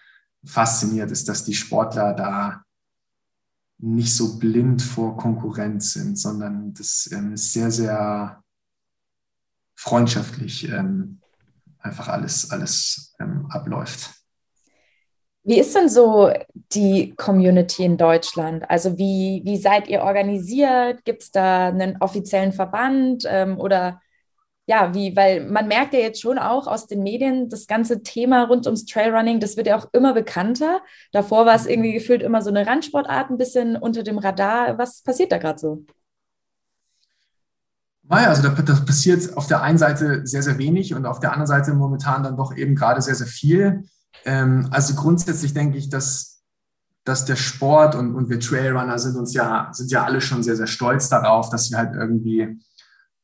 [0.46, 2.64] fasziniert, ist, dass die Sportler da
[3.80, 8.44] nicht so blind vor Konkurrenz sind, sondern das ähm, sehr, sehr
[9.76, 11.22] freundschaftlich ähm,
[11.80, 14.17] einfach alles, alles ähm, abläuft.
[15.48, 16.30] Wie ist denn so
[16.74, 18.70] die Community in Deutschland?
[18.70, 21.06] Also wie, wie seid ihr organisiert?
[21.06, 24.02] Gibt es da einen offiziellen Verband ähm, oder
[24.66, 28.44] ja, wie, weil man merkt ja jetzt schon auch aus den Medien, das ganze Thema
[28.44, 30.82] rund ums Trailrunning, das wird ja auch immer bekannter.
[31.14, 31.70] Davor war es mhm.
[31.70, 34.78] irgendwie gefühlt immer so eine Randsportart, ein bisschen unter dem Radar.
[34.78, 35.86] Was passiert da gerade so?
[38.04, 41.32] Naja, also da, da, passiert auf der einen Seite sehr, sehr wenig und auf der
[41.32, 43.86] anderen Seite momentan dann doch eben gerade sehr, sehr viel.
[44.28, 46.44] Ähm, also grundsätzlich denke ich, dass,
[47.06, 50.58] dass der Sport und, und wir Trailrunner sind uns ja, sind ja alle schon sehr,
[50.58, 52.60] sehr stolz darauf, dass wir halt irgendwie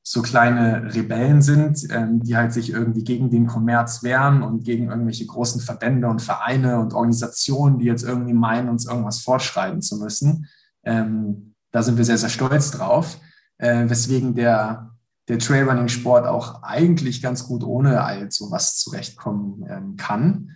[0.02, 4.90] so kleine Rebellen sind, ähm, die halt sich irgendwie gegen den Kommerz wehren und gegen
[4.90, 9.98] irgendwelche großen Verbände und Vereine und Organisationen, die jetzt irgendwie meinen, uns irgendwas fortschreiben zu
[9.98, 10.48] müssen.
[10.84, 13.18] Ähm, da sind wir sehr, sehr stolz drauf,
[13.58, 14.92] äh, weswegen der,
[15.28, 20.52] der Trailrunning-Sport auch eigentlich ganz gut ohne all sowas zurechtkommen ähm, kann.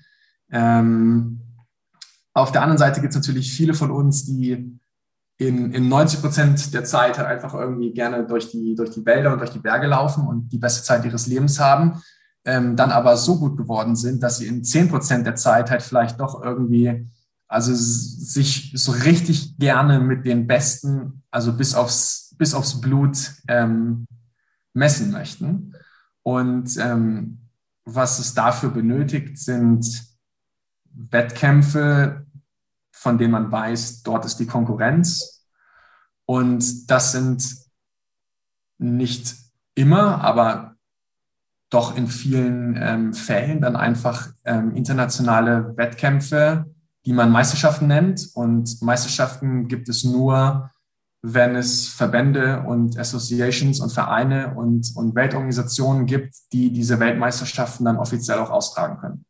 [0.52, 1.42] Ähm,
[2.34, 4.80] auf der anderen Seite gibt es natürlich viele von uns, die
[5.38, 9.34] in, in 90 Prozent der Zeit halt einfach irgendwie gerne durch die, durch die Wälder
[9.34, 12.02] und durch die Berge laufen und die beste Zeit ihres Lebens haben,
[12.46, 15.84] ähm, dann aber so gut geworden sind, dass sie in 10 Prozent der Zeit halt
[15.84, 17.08] vielleicht doch irgendwie
[17.48, 24.06] Also sich so richtig gerne mit den Besten, also bis aufs, bis aufs Blut ähm,
[24.74, 25.74] messen möchten.
[26.24, 27.40] Und ähm,
[27.86, 30.07] was es dafür benötigt, sind
[30.98, 32.26] Wettkämpfe,
[32.92, 35.46] von denen man weiß, dort ist die Konkurrenz.
[36.26, 37.46] Und das sind
[38.80, 39.36] nicht
[39.76, 40.76] immer, aber
[41.70, 46.66] doch in vielen ähm, Fällen dann einfach ähm, internationale Wettkämpfe,
[47.06, 48.30] die man Meisterschaften nennt.
[48.34, 50.72] Und Meisterschaften gibt es nur,
[51.22, 57.98] wenn es Verbände und Associations und Vereine und, und Weltorganisationen gibt, die diese Weltmeisterschaften dann
[57.98, 59.26] offiziell auch austragen können.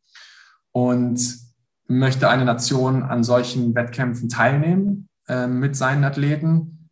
[0.72, 1.47] Und
[1.88, 6.90] möchte eine Nation an solchen Wettkämpfen teilnehmen äh, mit seinen Athleten,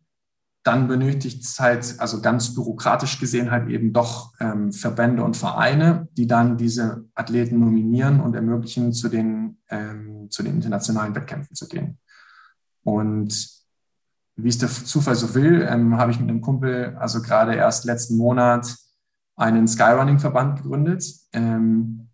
[0.63, 6.09] dann benötigt es halt, also ganz bürokratisch gesehen halt eben doch ähm, Verbände und Vereine,
[6.17, 11.69] die dann diese Athleten nominieren und ermöglichen, zu den, ähm, zu den internationalen Wettkämpfen zu
[11.69, 11.99] gehen.
[12.83, 13.49] Und
[14.35, 17.85] wie es der Zufall so will, ähm, habe ich mit einem Kumpel, also gerade erst
[17.85, 18.75] letzten Monat,
[19.37, 21.05] einen Skyrunning-Verband gegründet.
[21.31, 22.06] Ähm,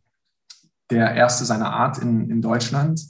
[0.89, 3.01] der erste seiner Art in, in Deutschland,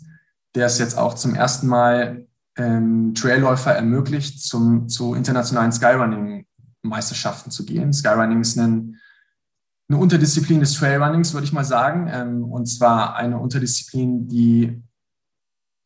[0.55, 7.65] der es jetzt auch zum ersten Mal ähm, Trailläufer ermöglicht, zum, zu internationalen Skyrunning-Meisterschaften zu
[7.65, 7.93] gehen.
[7.93, 8.99] Skyrunning ist ein,
[9.89, 12.09] eine Unterdisziplin des Trailrunnings, würde ich mal sagen.
[12.11, 14.83] Ähm, und zwar eine Unterdisziplin, die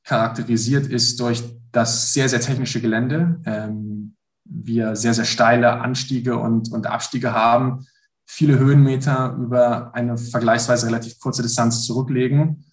[0.03, 3.41] charakterisiert ist durch das sehr, sehr technische Gelände.
[3.45, 4.15] Ähm,
[4.45, 7.85] wir sehr, sehr steile Anstiege und, und Abstiege haben,
[8.27, 12.65] viele Höhenmeter über eine vergleichsweise relativ kurze Distanz zurücklegen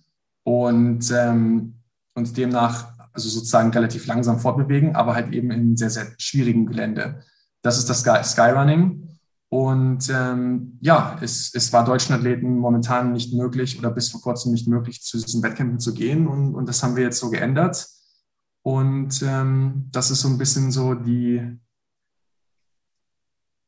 [0.42, 1.76] und ähm,
[2.14, 7.20] uns demnach also sozusagen relativ langsam fortbewegen, aber halt eben in sehr, sehr schwierigem Gelände.
[7.62, 9.08] Das ist das Sky Skyrunning.
[9.48, 14.50] Und ähm, ja, es, es war deutschen Athleten momentan nicht möglich oder bis vor kurzem
[14.50, 16.26] nicht möglich, zu diesen Wettkämpfen zu gehen.
[16.26, 17.86] Und, und das haben wir jetzt so geändert.
[18.62, 21.56] Und ähm, das ist so ein bisschen so die,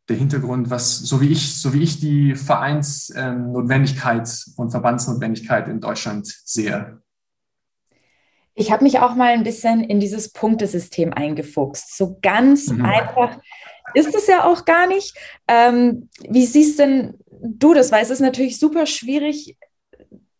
[0.08, 5.80] der Hintergrund, was, so wie ich, so wie ich die Vereinsnotwendigkeit ähm, und Verbandsnotwendigkeit in
[5.80, 7.00] Deutschland sehe.
[8.54, 11.96] Ich habe mich auch mal ein bisschen in dieses Punktesystem eingefuchst.
[11.96, 12.84] So ganz mhm.
[12.84, 13.38] einfach
[13.94, 15.16] ist es ja auch gar nicht.
[15.46, 17.92] Ähm, wie siehst denn du das?
[17.92, 19.58] Weil es ist natürlich super schwierig,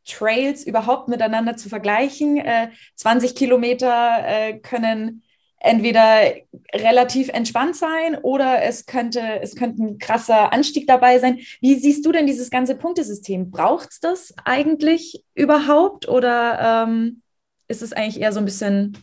[0.06, 2.38] Trails überhaupt miteinander zu vergleichen.
[2.38, 5.22] Äh, 20 Kilometer äh, können
[5.66, 6.32] entweder
[6.74, 11.38] relativ entspannt sein oder es könnte, es könnte ein krasser Anstieg dabei sein.
[11.60, 13.50] Wie siehst du denn dieses ganze Punktesystem?
[13.50, 17.22] Braucht es das eigentlich überhaupt oder ähm,
[17.68, 18.96] ist es eigentlich eher so ein bisschen,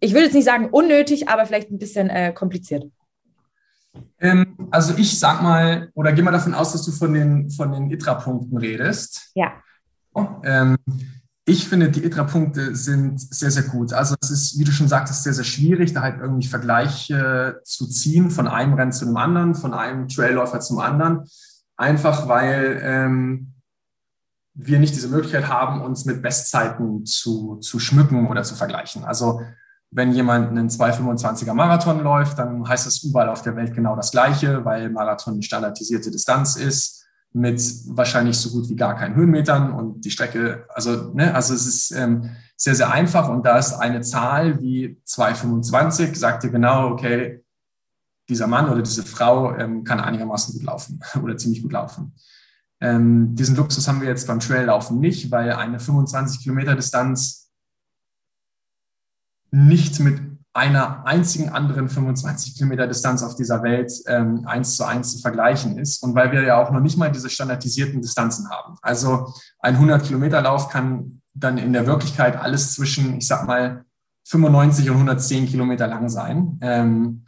[0.00, 2.84] ich will jetzt nicht sagen unnötig, aber vielleicht ein bisschen äh, kompliziert?
[4.20, 7.72] Ähm, also ich sag mal, oder geh mal davon aus, dass du von den, von
[7.72, 9.30] den ITRA-Punkten redest.
[9.34, 9.52] Ja.
[10.12, 10.76] Oh, ähm,
[11.48, 13.94] ich finde, die ITRA-Punkte sind sehr, sehr gut.
[13.94, 17.86] Also es ist, wie du schon sagtest, sehr, sehr schwierig, da halt irgendwie Vergleiche zu
[17.86, 21.24] ziehen von einem Rennen zu einem anderen, von einem Trailläufer zum anderen.
[21.76, 23.54] Einfach weil ähm,
[24.52, 29.04] wir nicht diese Möglichkeit haben, uns mit Bestzeiten zu, zu schmücken oder zu vergleichen.
[29.04, 29.40] Also
[29.90, 34.10] wenn jemand einen 225er Marathon läuft, dann heißt das überall auf der Welt genau das
[34.10, 36.97] Gleiche, weil Marathon eine standardisierte Distanz ist
[37.32, 41.66] mit wahrscheinlich so gut wie gar keinen Höhenmetern und die Strecke, also, ne, also es
[41.66, 46.88] ist ähm, sehr, sehr einfach und da ist eine Zahl wie 225, sagt dir genau,
[46.88, 47.44] okay,
[48.28, 52.14] dieser Mann oder diese Frau ähm, kann einigermaßen gut laufen oder ziemlich gut laufen.
[52.80, 57.50] Ähm, diesen Luxus haben wir jetzt beim Traillaufen nicht, weil eine 25 Kilometer Distanz
[59.50, 60.20] nicht mit
[60.58, 65.78] einer einzigen anderen 25 Kilometer Distanz auf dieser Welt ähm, eins zu eins zu vergleichen
[65.78, 68.76] ist und weil wir ja auch noch nicht mal diese standardisierten Distanzen haben.
[68.82, 73.84] Also ein 100 Kilometer Lauf kann dann in der Wirklichkeit alles zwischen, ich sag mal,
[74.24, 76.58] 95 und 110 Kilometer lang sein.
[76.60, 77.24] Ähm,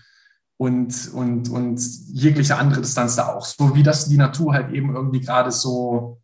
[0.59, 3.47] und, und, und jegliche andere Distanz da auch.
[3.47, 6.21] So wie das die Natur halt eben irgendwie gerade so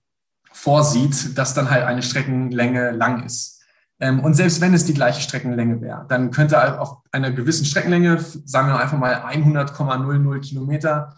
[0.53, 3.56] vorsieht, dass dann halt eine Streckenlänge lang ist.
[3.99, 8.19] Ähm, und selbst wenn es die gleiche Streckenlänge wäre, dann könnte auf einer gewissen Streckenlänge,
[8.21, 11.17] sagen wir einfach mal 100,00 Kilometer,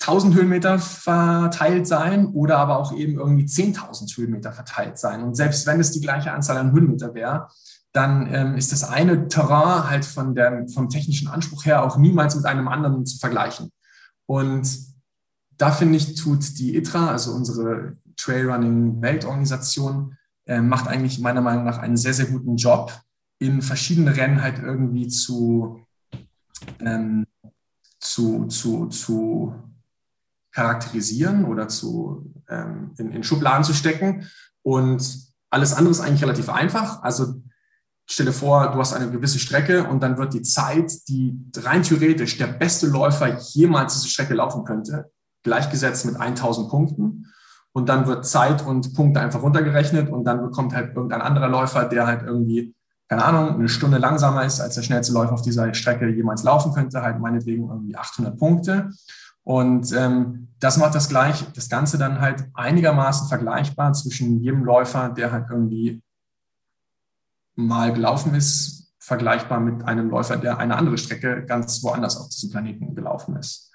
[0.00, 5.22] 1000 Höhenmeter verteilt sein oder aber auch eben irgendwie 10.000 Höhenmeter verteilt sein.
[5.22, 7.48] Und selbst wenn es die gleiche Anzahl an Höhenmeter wäre,
[7.92, 12.36] dann ähm, ist das eine Terrain halt von der, vom technischen Anspruch her auch niemals
[12.36, 13.70] mit einem anderen zu vergleichen.
[14.26, 14.68] Und
[15.56, 20.16] da finde ich, tut die ITRA, also unsere Trailrunning-Weltorganisation,
[20.46, 22.92] äh, macht eigentlich meiner Meinung nach einen sehr, sehr guten Job,
[23.38, 25.80] in verschiedene Rennen halt irgendwie zu,
[26.80, 27.26] ähm,
[27.98, 29.54] zu, zu, zu
[30.52, 34.28] charakterisieren oder zu, ähm, in, in Schubladen zu stecken
[34.62, 37.02] und alles andere ist eigentlich relativ einfach.
[37.02, 37.42] Also
[38.06, 42.36] stelle vor, du hast eine gewisse Strecke und dann wird die Zeit, die rein theoretisch
[42.38, 45.10] der beste Läufer jemals diese Strecke laufen könnte,
[45.42, 47.32] gleichgesetzt mit 1000 Punkten.
[47.74, 51.84] Und dann wird Zeit und Punkte einfach runtergerechnet und dann bekommt halt irgendein anderer Läufer,
[51.86, 52.72] der halt irgendwie,
[53.08, 56.72] keine Ahnung, eine Stunde langsamer ist als der schnellste Läufer auf dieser Strecke jemals laufen
[56.72, 58.90] könnte, halt meinetwegen irgendwie 800 Punkte.
[59.42, 65.08] Und ähm, das macht das gleich, das Ganze dann halt einigermaßen vergleichbar zwischen jedem Läufer,
[65.08, 66.00] der halt irgendwie
[67.56, 72.50] mal gelaufen ist, vergleichbar mit einem Läufer, der eine andere Strecke ganz woanders auf diesem
[72.50, 73.72] Planeten gelaufen ist.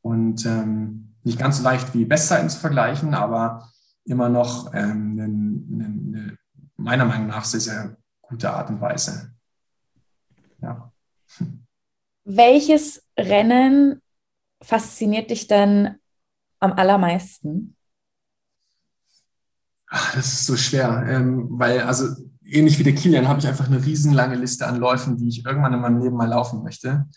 [0.00, 3.72] Und ähm, nicht ganz so leicht wie Bestzeiten zu vergleichen, aber
[4.04, 6.38] immer noch ähm, eine, eine,
[6.76, 9.32] meiner Meinung nach sehr, sehr gute Art und Weise.
[10.62, 10.92] Ja.
[12.24, 14.00] Welches Rennen
[14.62, 15.96] fasziniert dich denn
[16.60, 17.76] am allermeisten?
[19.88, 22.06] Ach, das ist so schwer, ähm, weil also
[22.44, 25.74] ähnlich wie der Kilian habe ich einfach eine riesenlange Liste an Läufen, die ich irgendwann
[25.74, 27.08] in meinem Leben mal laufen möchte.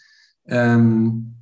[0.48, 1.39] Ähm,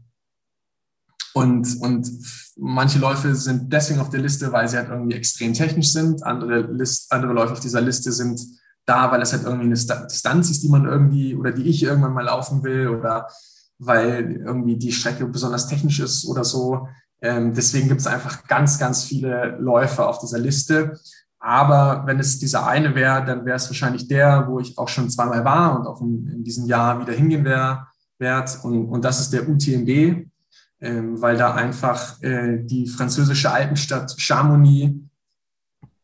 [1.37, 2.09] und, und
[2.55, 6.23] manche Läufe sind deswegen auf der Liste, weil sie halt irgendwie extrem technisch sind.
[6.23, 8.41] Andere, List, andere Läufe auf dieser Liste sind
[8.87, 12.13] da, weil es halt irgendwie eine Distanz ist, die man irgendwie oder die ich irgendwann
[12.13, 13.27] mal laufen will oder
[13.77, 16.87] weil irgendwie die Strecke besonders technisch ist oder so.
[17.21, 20.97] Ähm, deswegen gibt es einfach ganz, ganz viele Läufe auf dieser Liste.
[21.37, 25.11] Aber wenn es dieser eine wäre, dann wäre es wahrscheinlich der, wo ich auch schon
[25.11, 27.85] zweimal war und auch in, in diesem Jahr wieder hingehen werde.
[28.63, 30.27] Und, und das ist der UTMB,
[30.79, 34.93] ähm, weil da einfach äh, die französische Alpenstadt Chamonix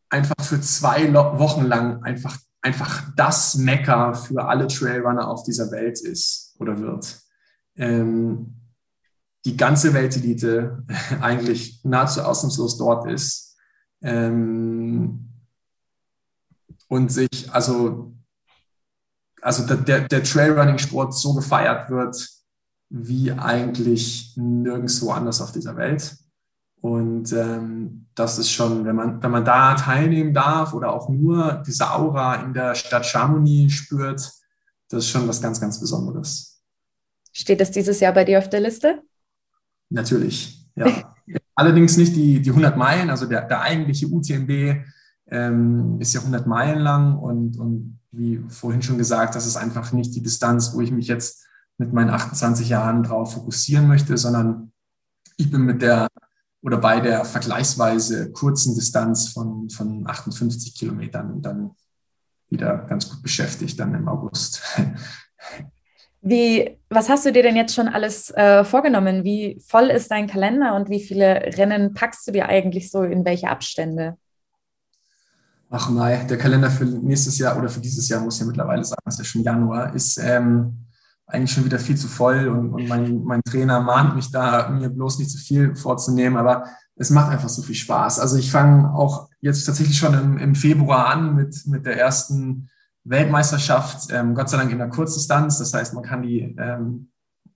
[0.10, 6.00] einfach für zwei Wochen lang einfach, einfach das Mecker für alle Trailrunner auf dieser Welt
[6.02, 7.20] ist oder wird.
[7.76, 8.56] Ähm,
[9.46, 10.84] die ganze Weltelite
[11.22, 13.58] eigentlich nahezu ausnahmslos dort ist.
[14.02, 15.30] Ähm,
[16.88, 18.14] und sich, also,
[19.42, 22.30] also der, der Trailrunning-Sport so gefeiert wird,
[22.96, 26.16] wie eigentlich nirgendwo anders auf dieser Welt.
[26.80, 31.64] Und ähm, das ist schon, wenn man, wenn man da teilnehmen darf oder auch nur
[31.66, 34.32] diese Aura in der Stadt Chamonix spürt,
[34.90, 36.62] das ist schon was ganz, ganz Besonderes.
[37.32, 39.02] Steht das dieses Jahr bei dir auf der Liste?
[39.90, 40.86] Natürlich, ja.
[41.56, 44.86] Allerdings nicht die, die 100 Meilen, also der, der eigentliche UTMB
[45.28, 49.94] ähm, ist ja 100 Meilen lang und, und wie vorhin schon gesagt, das ist einfach
[49.94, 51.43] nicht die Distanz, wo ich mich jetzt
[51.78, 54.72] mit meinen 28 Jahren drauf fokussieren möchte, sondern
[55.38, 56.08] ich bin mit der
[56.62, 61.72] oder bei der vergleichsweise kurzen Distanz von, von 58 Kilometern dann
[62.50, 64.62] wieder ganz gut beschäftigt, dann im August.
[66.22, 69.26] Wie, was hast du dir denn jetzt schon alles äh, vorgenommen?
[69.26, 73.26] Wie voll ist dein Kalender und wie viele Rennen packst du dir eigentlich so in
[73.26, 74.16] welche Abstände?
[75.70, 79.02] Ach nein, der Kalender für nächstes Jahr oder für dieses Jahr muss ja mittlerweile sagen,
[79.06, 80.83] es ist ja schon Januar, ist ähm,
[81.26, 84.90] eigentlich schon wieder viel zu voll und, und mein, mein Trainer mahnt mich da, mir
[84.90, 86.66] bloß nicht zu viel vorzunehmen, aber
[86.96, 88.20] es macht einfach so viel Spaß.
[88.20, 92.70] Also ich fange auch jetzt tatsächlich schon im, im, Februar an mit, mit der ersten
[93.04, 95.58] Weltmeisterschaft, ähm, Gott sei Dank in der Kurzdistanz.
[95.60, 97.10] Das heißt, man kann die, ähm,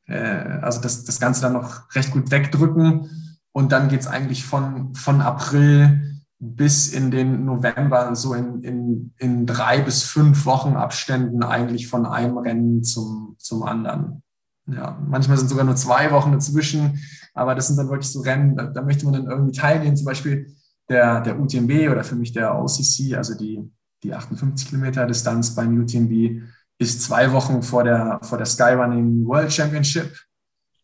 [0.05, 0.17] äh,
[0.61, 3.37] also das, das Ganze dann noch recht gut wegdrücken.
[3.51, 9.13] Und dann geht es eigentlich von, von April bis in den November so in, in,
[9.17, 14.21] in drei bis fünf Wochen Abständen eigentlich von einem Rennen zum, zum anderen.
[14.67, 16.99] Ja, manchmal sind sogar nur zwei Wochen dazwischen,
[17.33, 20.05] aber das sind dann wirklich so Rennen, da, da möchte man dann irgendwie teilnehmen, zum
[20.05, 20.53] Beispiel
[20.89, 23.59] der, der UTMB oder für mich der OCC, also die,
[24.03, 26.43] die 58 Kilometer Distanz beim UTMB,
[26.79, 30.15] ist zwei Wochen vor der, vor der Skyrunning World Championship.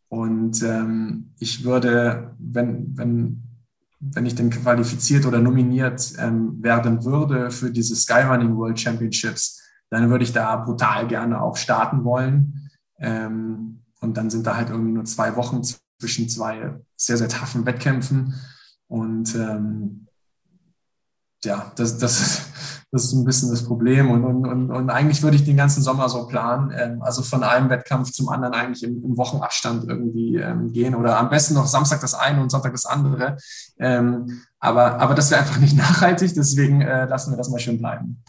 [0.08, 3.44] Und ähm, ich würde, wenn, wenn
[4.12, 10.10] wenn ich denn qualifiziert oder nominiert ähm, werden würde für diese Skyrunning World Championships, dann
[10.10, 12.70] würde ich da brutal gerne auch starten wollen.
[13.00, 15.62] Ähm, und dann sind da halt irgendwie nur zwei Wochen
[16.00, 18.34] zwischen zwei sehr, sehr taffen Wettkämpfen.
[18.88, 20.08] Und ähm,
[21.44, 22.42] ja, das, das,
[22.94, 24.12] das ist ein bisschen das Problem.
[24.12, 27.44] Und, und, und, und eigentlich würde ich den ganzen Sommer so planen, ähm, also von
[27.44, 31.66] einem Wettkampf zum anderen eigentlich im, im Wochenabstand irgendwie ähm, gehen oder am besten noch
[31.66, 33.38] Samstag das eine und Sonntag das andere.
[33.80, 37.80] Ähm, aber, aber das wäre einfach nicht nachhaltig, deswegen äh, lassen wir das mal schön
[37.80, 38.24] bleiben.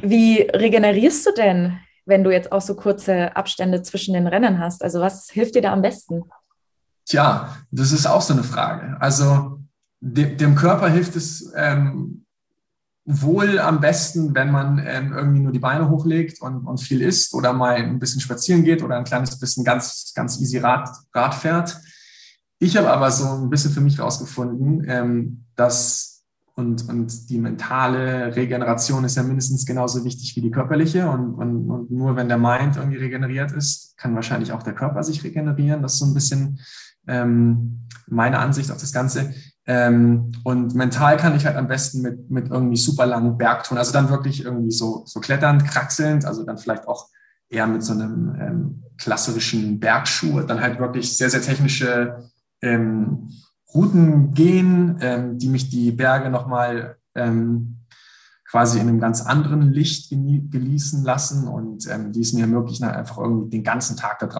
[0.00, 4.82] Wie regenerierst du denn, wenn du jetzt auch so kurze Abstände zwischen den Rennen hast?
[4.82, 6.22] Also was hilft dir da am besten?
[7.04, 8.96] Tja, das ist auch so eine Frage.
[9.00, 9.60] Also
[10.00, 12.23] dem, dem Körper hilft es, ähm,
[13.06, 17.34] wohl am besten, wenn man ähm, irgendwie nur die Beine hochlegt und, und viel isst
[17.34, 21.34] oder mal ein bisschen spazieren geht oder ein kleines bisschen ganz, ganz easy Rad, Rad
[21.34, 21.78] fährt.
[22.58, 26.14] Ich habe aber so ein bisschen für mich rausgefunden, ähm, dass
[26.56, 31.08] und, und die mentale Regeneration ist ja mindestens genauso wichtig wie die körperliche.
[31.10, 35.02] Und, und, und nur wenn der Mind irgendwie regeneriert ist, kann wahrscheinlich auch der Körper
[35.02, 35.82] sich regenerieren.
[35.82, 36.60] Das ist so ein bisschen
[37.08, 39.34] ähm, meine Ansicht auf das Ganze.
[39.66, 43.92] Ähm, und mental kann ich halt am besten mit, mit irgendwie super langen Bergtouren, also
[43.92, 47.08] dann wirklich irgendwie so, so kletternd, kraxelnd, also dann vielleicht auch
[47.48, 53.30] eher mit so einem ähm, klassischen Bergschuh, dann halt wirklich sehr, sehr technische ähm,
[53.74, 57.78] Routen gehen, ähm, die mich die Berge nochmal ähm,
[58.48, 61.48] quasi in einem ganz anderen Licht genießen lassen.
[61.48, 64.38] Und ähm, die es mir ermöglichen, halt einfach irgendwie den ganzen Tag da drauf.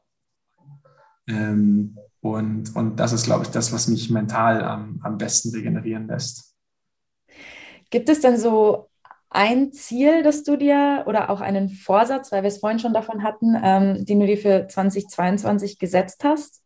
[1.26, 6.06] Ähm, und, und das ist, glaube ich, das, was mich mental am, am besten regenerieren
[6.06, 6.54] lässt.
[7.90, 8.88] Gibt es denn so
[9.28, 13.22] ein Ziel, das du dir oder auch einen Vorsatz, weil wir es vorhin schon davon
[13.22, 16.62] hatten, ähm, den du dir für 2022 gesetzt hast?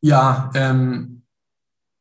[0.00, 1.22] Ja, ähm,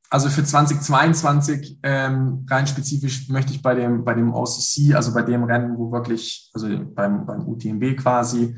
[0.09, 5.21] also für 2022 ähm, rein spezifisch möchte ich bei dem, bei dem OCC, also bei
[5.21, 8.55] dem Rennen, wo wirklich, also beim, beim UTMB quasi,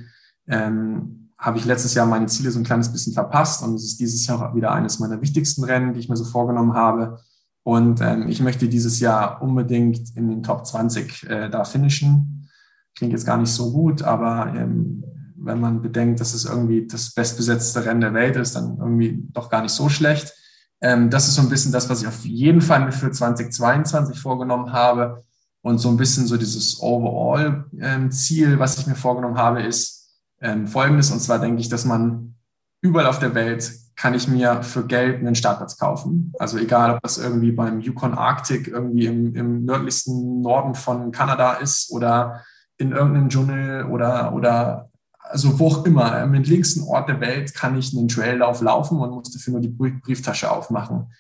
[0.48, 4.00] ähm, habe ich letztes Jahr meine Ziele so ein kleines bisschen verpasst und es ist
[4.00, 7.20] dieses Jahr wieder eines meiner wichtigsten Rennen, die ich mir so vorgenommen habe.
[7.64, 12.50] Und ähm, ich möchte dieses Jahr unbedingt in den Top 20 äh, da finishen.
[12.96, 15.04] Klingt jetzt gar nicht so gut, aber ähm,
[15.38, 19.50] wenn man bedenkt, dass es irgendwie das bestbesetzte Rennen der Welt ist, dann irgendwie doch
[19.50, 20.34] gar nicht so schlecht.
[20.82, 24.74] Ähm, das ist so ein bisschen das, was ich auf jeden Fall für 2022 vorgenommen
[24.74, 25.24] habe.
[25.62, 29.99] Und so ein bisschen so dieses Overall-Ziel, ähm, was ich mir vorgenommen habe, ist
[30.42, 31.12] ähm, folgendes.
[31.12, 32.36] Und zwar denke ich, dass man
[32.82, 36.32] überall auf der Welt kann ich mir für Geld einen Startplatz kaufen.
[36.40, 41.54] Also egal, ob das irgendwie beim Yukon Arctic irgendwie im, im nördlichsten Norden von Kanada
[41.56, 42.46] ist oder
[42.78, 47.78] in irgendeinem Dschungel oder, oder also wo auch immer, am entlegensten Ort der Welt kann
[47.78, 51.12] ich einen Traillauf laufen und muss dafür nur die Brieftasche aufmachen.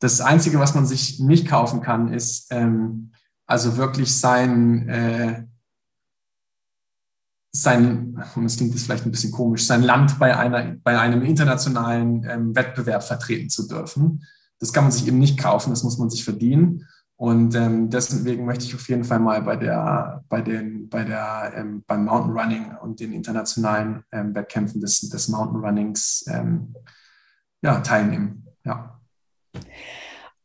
[0.00, 3.12] Das Einzige, was man sich nicht kaufen kann, ist ähm,
[3.46, 5.44] also wirklich sein, äh,
[7.56, 11.22] sein, und das klingt jetzt vielleicht ein bisschen komisch, sein Land bei, einer, bei einem
[11.22, 14.24] internationalen ähm, Wettbewerb vertreten zu dürfen.
[14.58, 16.86] Das kann man sich eben nicht kaufen, das muss man sich verdienen.
[17.16, 21.52] Und ähm, deswegen möchte ich auf jeden Fall mal bei der, bei den, bei der,
[21.54, 26.74] ähm, beim Mountain Running und den internationalen ähm, Wettkämpfen des, des Mountain Runnings ähm,
[27.62, 28.46] ja, teilnehmen.
[28.64, 29.00] Ja.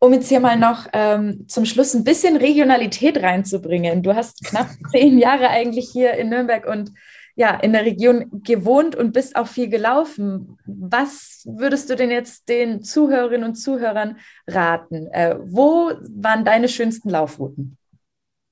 [0.01, 4.01] Um jetzt hier mal noch ähm, zum Schluss ein bisschen Regionalität reinzubringen.
[4.01, 6.93] Du hast knapp zehn Jahre eigentlich hier in Nürnberg und
[7.35, 10.57] ja, in der Region gewohnt und bist auch viel gelaufen.
[10.65, 15.07] Was würdest du denn jetzt den Zuhörerinnen und Zuhörern raten?
[15.07, 17.77] Äh, wo waren deine schönsten Laufrouten?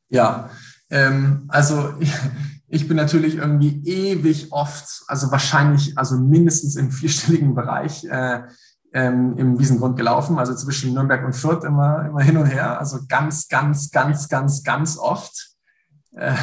[0.09, 0.51] Ja,
[0.89, 2.13] ähm, also ich,
[2.69, 8.43] ich, bin natürlich irgendwie ewig oft, also wahrscheinlich, also mindestens im vierstelligen Bereich äh,
[8.97, 12.97] ähm, im Wiesengrund gelaufen, also zwischen Nürnberg und Fürth immer, immer hin und her, also
[13.07, 15.51] ganz, ganz, ganz, ganz, ganz oft.
[16.15, 16.33] Äh,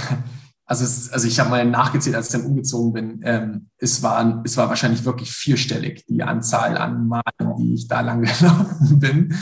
[0.64, 3.20] also, es, also ich habe mal nachgezählt, als ich dann umgezogen bin.
[3.24, 8.00] Ähm, es, war, es war wahrscheinlich wirklich vierstellig, die Anzahl an Malen, die ich da
[8.02, 9.34] lang gelaufen bin.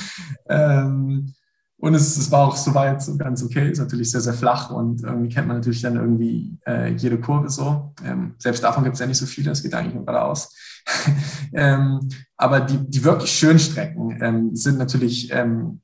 [0.48, 1.34] Ähm,
[1.76, 5.02] und es, es war auch soweit so ganz okay, ist natürlich sehr, sehr flach und
[5.02, 7.92] irgendwie kennt man natürlich dann irgendwie äh, jede Kurve so.
[8.04, 10.54] Ähm, selbst davon gibt es ja nicht so viele, es geht eigentlich nur geradeaus.
[11.52, 12.08] ähm,
[12.42, 15.80] aber die, die wirklich schönen Strecken ähm, sind natürlich, ähm,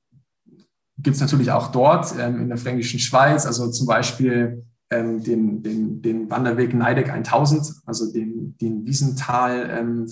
[0.99, 5.63] gibt es natürlich auch dort ähm, in der fränkischen Schweiz, also zum Beispiel ähm, den,
[5.63, 10.07] den, den Wanderweg Neideck 1000, also den, den Wiesental ähm,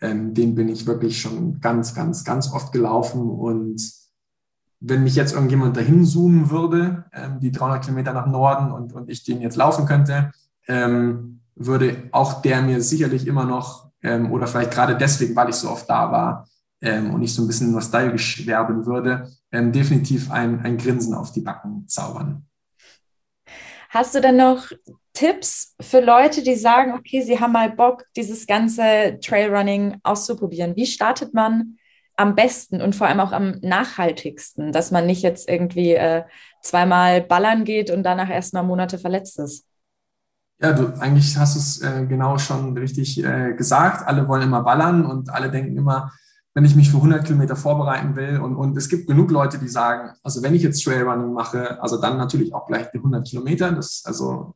[0.00, 3.20] ähm, den bin ich wirklich schon ganz, ganz, ganz oft gelaufen.
[3.20, 3.82] Und
[4.80, 9.10] wenn mich jetzt irgendjemand dahin zoomen würde, ähm, die 300 Kilometer nach Norden und, und
[9.10, 10.32] ich den jetzt laufen könnte,
[10.66, 15.56] ähm, würde auch der mir sicherlich immer noch, ähm, oder vielleicht gerade deswegen, weil ich
[15.56, 16.48] so oft da war,
[16.84, 21.86] und ich so ein bisschen nostalgisch werben würde, definitiv ein, ein Grinsen auf die Backen
[21.86, 22.44] zaubern.
[23.88, 24.72] Hast du denn noch
[25.12, 30.74] Tipps für Leute, die sagen, okay, sie haben mal Bock, dieses ganze Trailrunning auszuprobieren?
[30.76, 31.76] Wie startet man
[32.16, 36.22] am besten und vor allem auch am nachhaltigsten, dass man nicht jetzt irgendwie äh,
[36.62, 39.66] zweimal ballern geht und danach erstmal Monate verletzt ist?
[40.62, 44.06] Ja, du eigentlich hast es äh, genau schon richtig äh, gesagt.
[44.06, 46.12] Alle wollen immer ballern und alle denken immer,
[46.54, 48.38] wenn ich mich für 100 Kilometer vorbereiten will.
[48.38, 52.00] Und, und es gibt genug Leute, die sagen, also wenn ich jetzt Trailrunning mache, also
[52.00, 53.72] dann natürlich auch gleich die 100 Kilometer.
[53.72, 54.54] Das also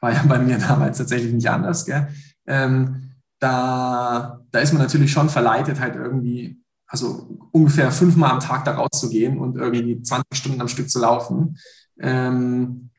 [0.00, 1.84] war ja bei mir damals tatsächlich nicht anders.
[1.84, 2.06] Gell?
[2.46, 8.64] Ähm, da, da ist man natürlich schon verleitet, halt irgendwie, also ungefähr fünfmal am Tag
[8.64, 11.58] da rauszugehen und irgendwie 20 Stunden am Stück zu laufen.
[11.98, 12.90] Ähm,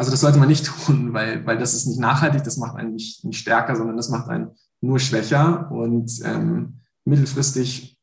[0.00, 2.94] also das sollte man nicht tun, weil, weil das ist nicht nachhaltig, das macht einen
[2.94, 5.70] nicht, nicht stärker, sondern das macht einen nur schwächer.
[5.70, 7.98] Und ähm, mittelfristig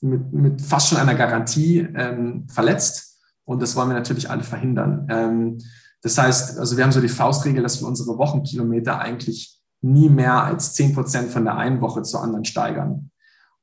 [0.00, 3.18] mit, mit fast schon einer Garantie ähm, verletzt.
[3.44, 5.08] Und das wollen wir natürlich alle verhindern.
[5.10, 5.58] Ähm,
[6.00, 10.44] das heißt, also wir haben so die Faustregel, dass wir unsere Wochenkilometer eigentlich nie mehr
[10.44, 13.10] als zehn Prozent von der einen Woche zur anderen steigern.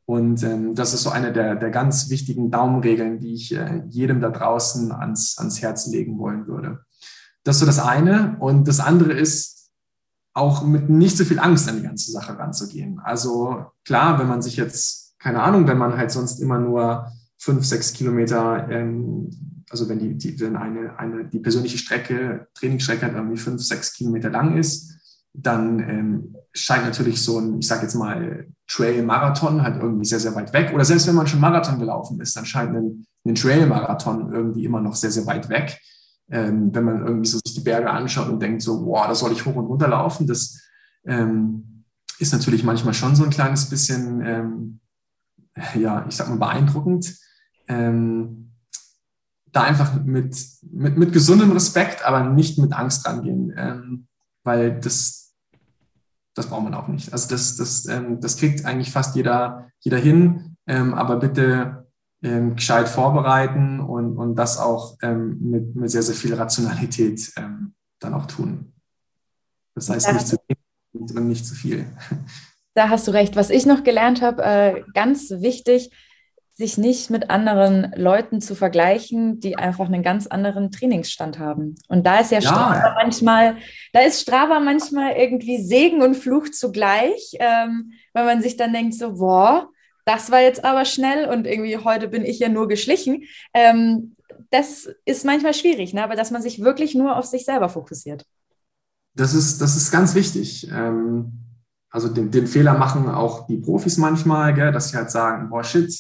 [0.06, 4.20] Und ähm, das ist so eine der, der ganz wichtigen Daumenregeln, die ich äh, jedem
[4.20, 6.84] da draußen ans, ans Herz legen wollen würde.
[7.50, 8.38] Das ist so das eine.
[8.40, 9.72] Und das andere ist,
[10.36, 13.00] auch mit nicht so viel Angst an die ganze Sache ranzugehen.
[13.00, 17.66] Also klar, wenn man sich jetzt, keine Ahnung, wenn man halt sonst immer nur fünf,
[17.66, 19.32] sechs Kilometer ähm,
[19.68, 23.94] also wenn die, die wenn eine, eine, die persönliche Strecke, Trainingsstrecke halt irgendwie fünf, sechs
[23.94, 24.94] Kilometer lang ist,
[25.34, 30.36] dann ähm, scheint natürlich so ein, ich sage jetzt mal, Trail-Marathon halt irgendwie sehr, sehr
[30.36, 30.72] weit weg.
[30.76, 34.82] Oder selbst wenn man schon Marathon gelaufen ist, dann scheint ein, ein Trail-Marathon irgendwie immer
[34.82, 35.80] noch sehr, sehr weit weg.
[36.32, 39.32] Ähm, wenn man irgendwie so sich die Berge anschaut und denkt so, boah, da soll
[39.32, 40.62] ich hoch und runter laufen, das
[41.06, 41.86] ähm,
[42.20, 44.80] ist natürlich manchmal schon so ein kleines bisschen, ähm,
[45.76, 47.16] ja, ich sag mal, beeindruckend.
[47.68, 48.52] Ähm,
[49.52, 54.08] da einfach mit, mit, mit gesundem Respekt, aber nicht mit Angst rangehen, ähm,
[54.44, 55.34] weil das,
[56.36, 57.12] das braucht man auch nicht.
[57.12, 61.89] Also das, das, ähm, das kriegt eigentlich fast jeder, jeder hin, aber bitte
[62.24, 67.74] ähm, gescheit vorbereiten und, und das auch ähm, mit, mit sehr, sehr viel Rationalität ähm,
[68.00, 68.74] dann auch tun.
[69.76, 71.86] Das heißt, nicht zu wenig und nicht zu viel.
[72.76, 73.36] Da hast du recht.
[73.36, 75.90] Was ich noch gelernt habe, äh, ganz wichtig,
[76.60, 81.76] sich nicht mit anderen Leuten zu vergleichen, die einfach einen ganz anderen Trainingsstand haben.
[81.88, 82.50] Und da ist ja, ja.
[82.50, 83.58] Strava manchmal,
[83.92, 88.94] da ist Strava manchmal irgendwie Segen und Fluch zugleich, ähm, weil man sich dann denkt
[88.94, 89.70] so, boah,
[90.06, 93.24] das war jetzt aber schnell und irgendwie heute bin ich ja nur geschlichen.
[93.54, 94.16] Ähm,
[94.52, 96.04] das ist manchmal schwierig, ne?
[96.04, 98.26] aber dass man sich wirklich nur auf sich selber fokussiert.
[99.16, 100.70] Das ist, das ist ganz wichtig.
[100.72, 101.34] Ähm,
[101.90, 105.64] also den, den Fehler machen auch die Profis manchmal, gell, dass sie halt sagen, boah,
[105.64, 105.92] shit,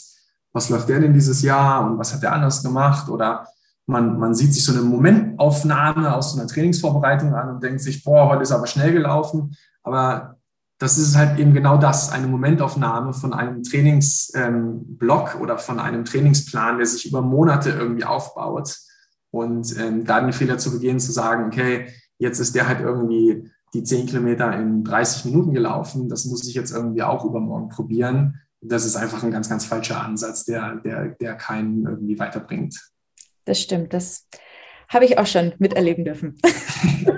[0.53, 3.09] was läuft der denn dieses Jahr und was hat der anders gemacht?
[3.09, 3.47] Oder
[3.85, 8.03] man, man sieht sich so eine Momentaufnahme aus so einer Trainingsvorbereitung an und denkt sich,
[8.03, 9.55] boah, heute ist aber schnell gelaufen.
[9.83, 10.38] Aber
[10.79, 16.05] das ist halt eben genau das, eine Momentaufnahme von einem Trainingsblock ähm, oder von einem
[16.05, 18.75] Trainingsplan, der sich über Monate irgendwie aufbaut.
[19.31, 23.51] Und ähm, da den Fehler zu begehen, zu sagen, okay, jetzt ist der halt irgendwie
[23.73, 28.39] die 10 Kilometer in 30 Minuten gelaufen, das muss ich jetzt irgendwie auch übermorgen probieren
[28.61, 32.75] das ist einfach ein ganz, ganz falscher Ansatz, der, der, der keinen irgendwie weiterbringt.
[33.45, 34.27] Das stimmt, das
[34.89, 36.37] habe ich auch schon miterleben dürfen.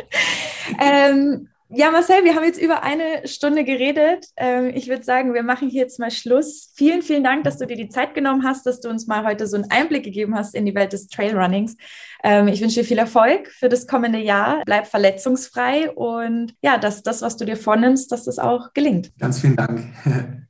[0.80, 4.26] ähm, ja, Marcel, wir haben jetzt über eine Stunde geredet.
[4.36, 6.72] Ähm, ich würde sagen, wir machen hier jetzt mal Schluss.
[6.74, 9.46] Vielen, vielen Dank, dass du dir die Zeit genommen hast, dass du uns mal heute
[9.46, 11.76] so einen Einblick gegeben hast in die Welt des Trailrunnings.
[12.24, 14.62] Ähm, ich wünsche dir viel Erfolg für das kommende Jahr.
[14.64, 19.12] Bleib verletzungsfrei und ja, dass das, was du dir vornimmst, dass das auch gelingt.
[19.18, 19.84] Ganz vielen Dank.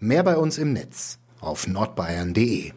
[0.00, 2.72] Mehr bei uns im Netz auf nordbayern.de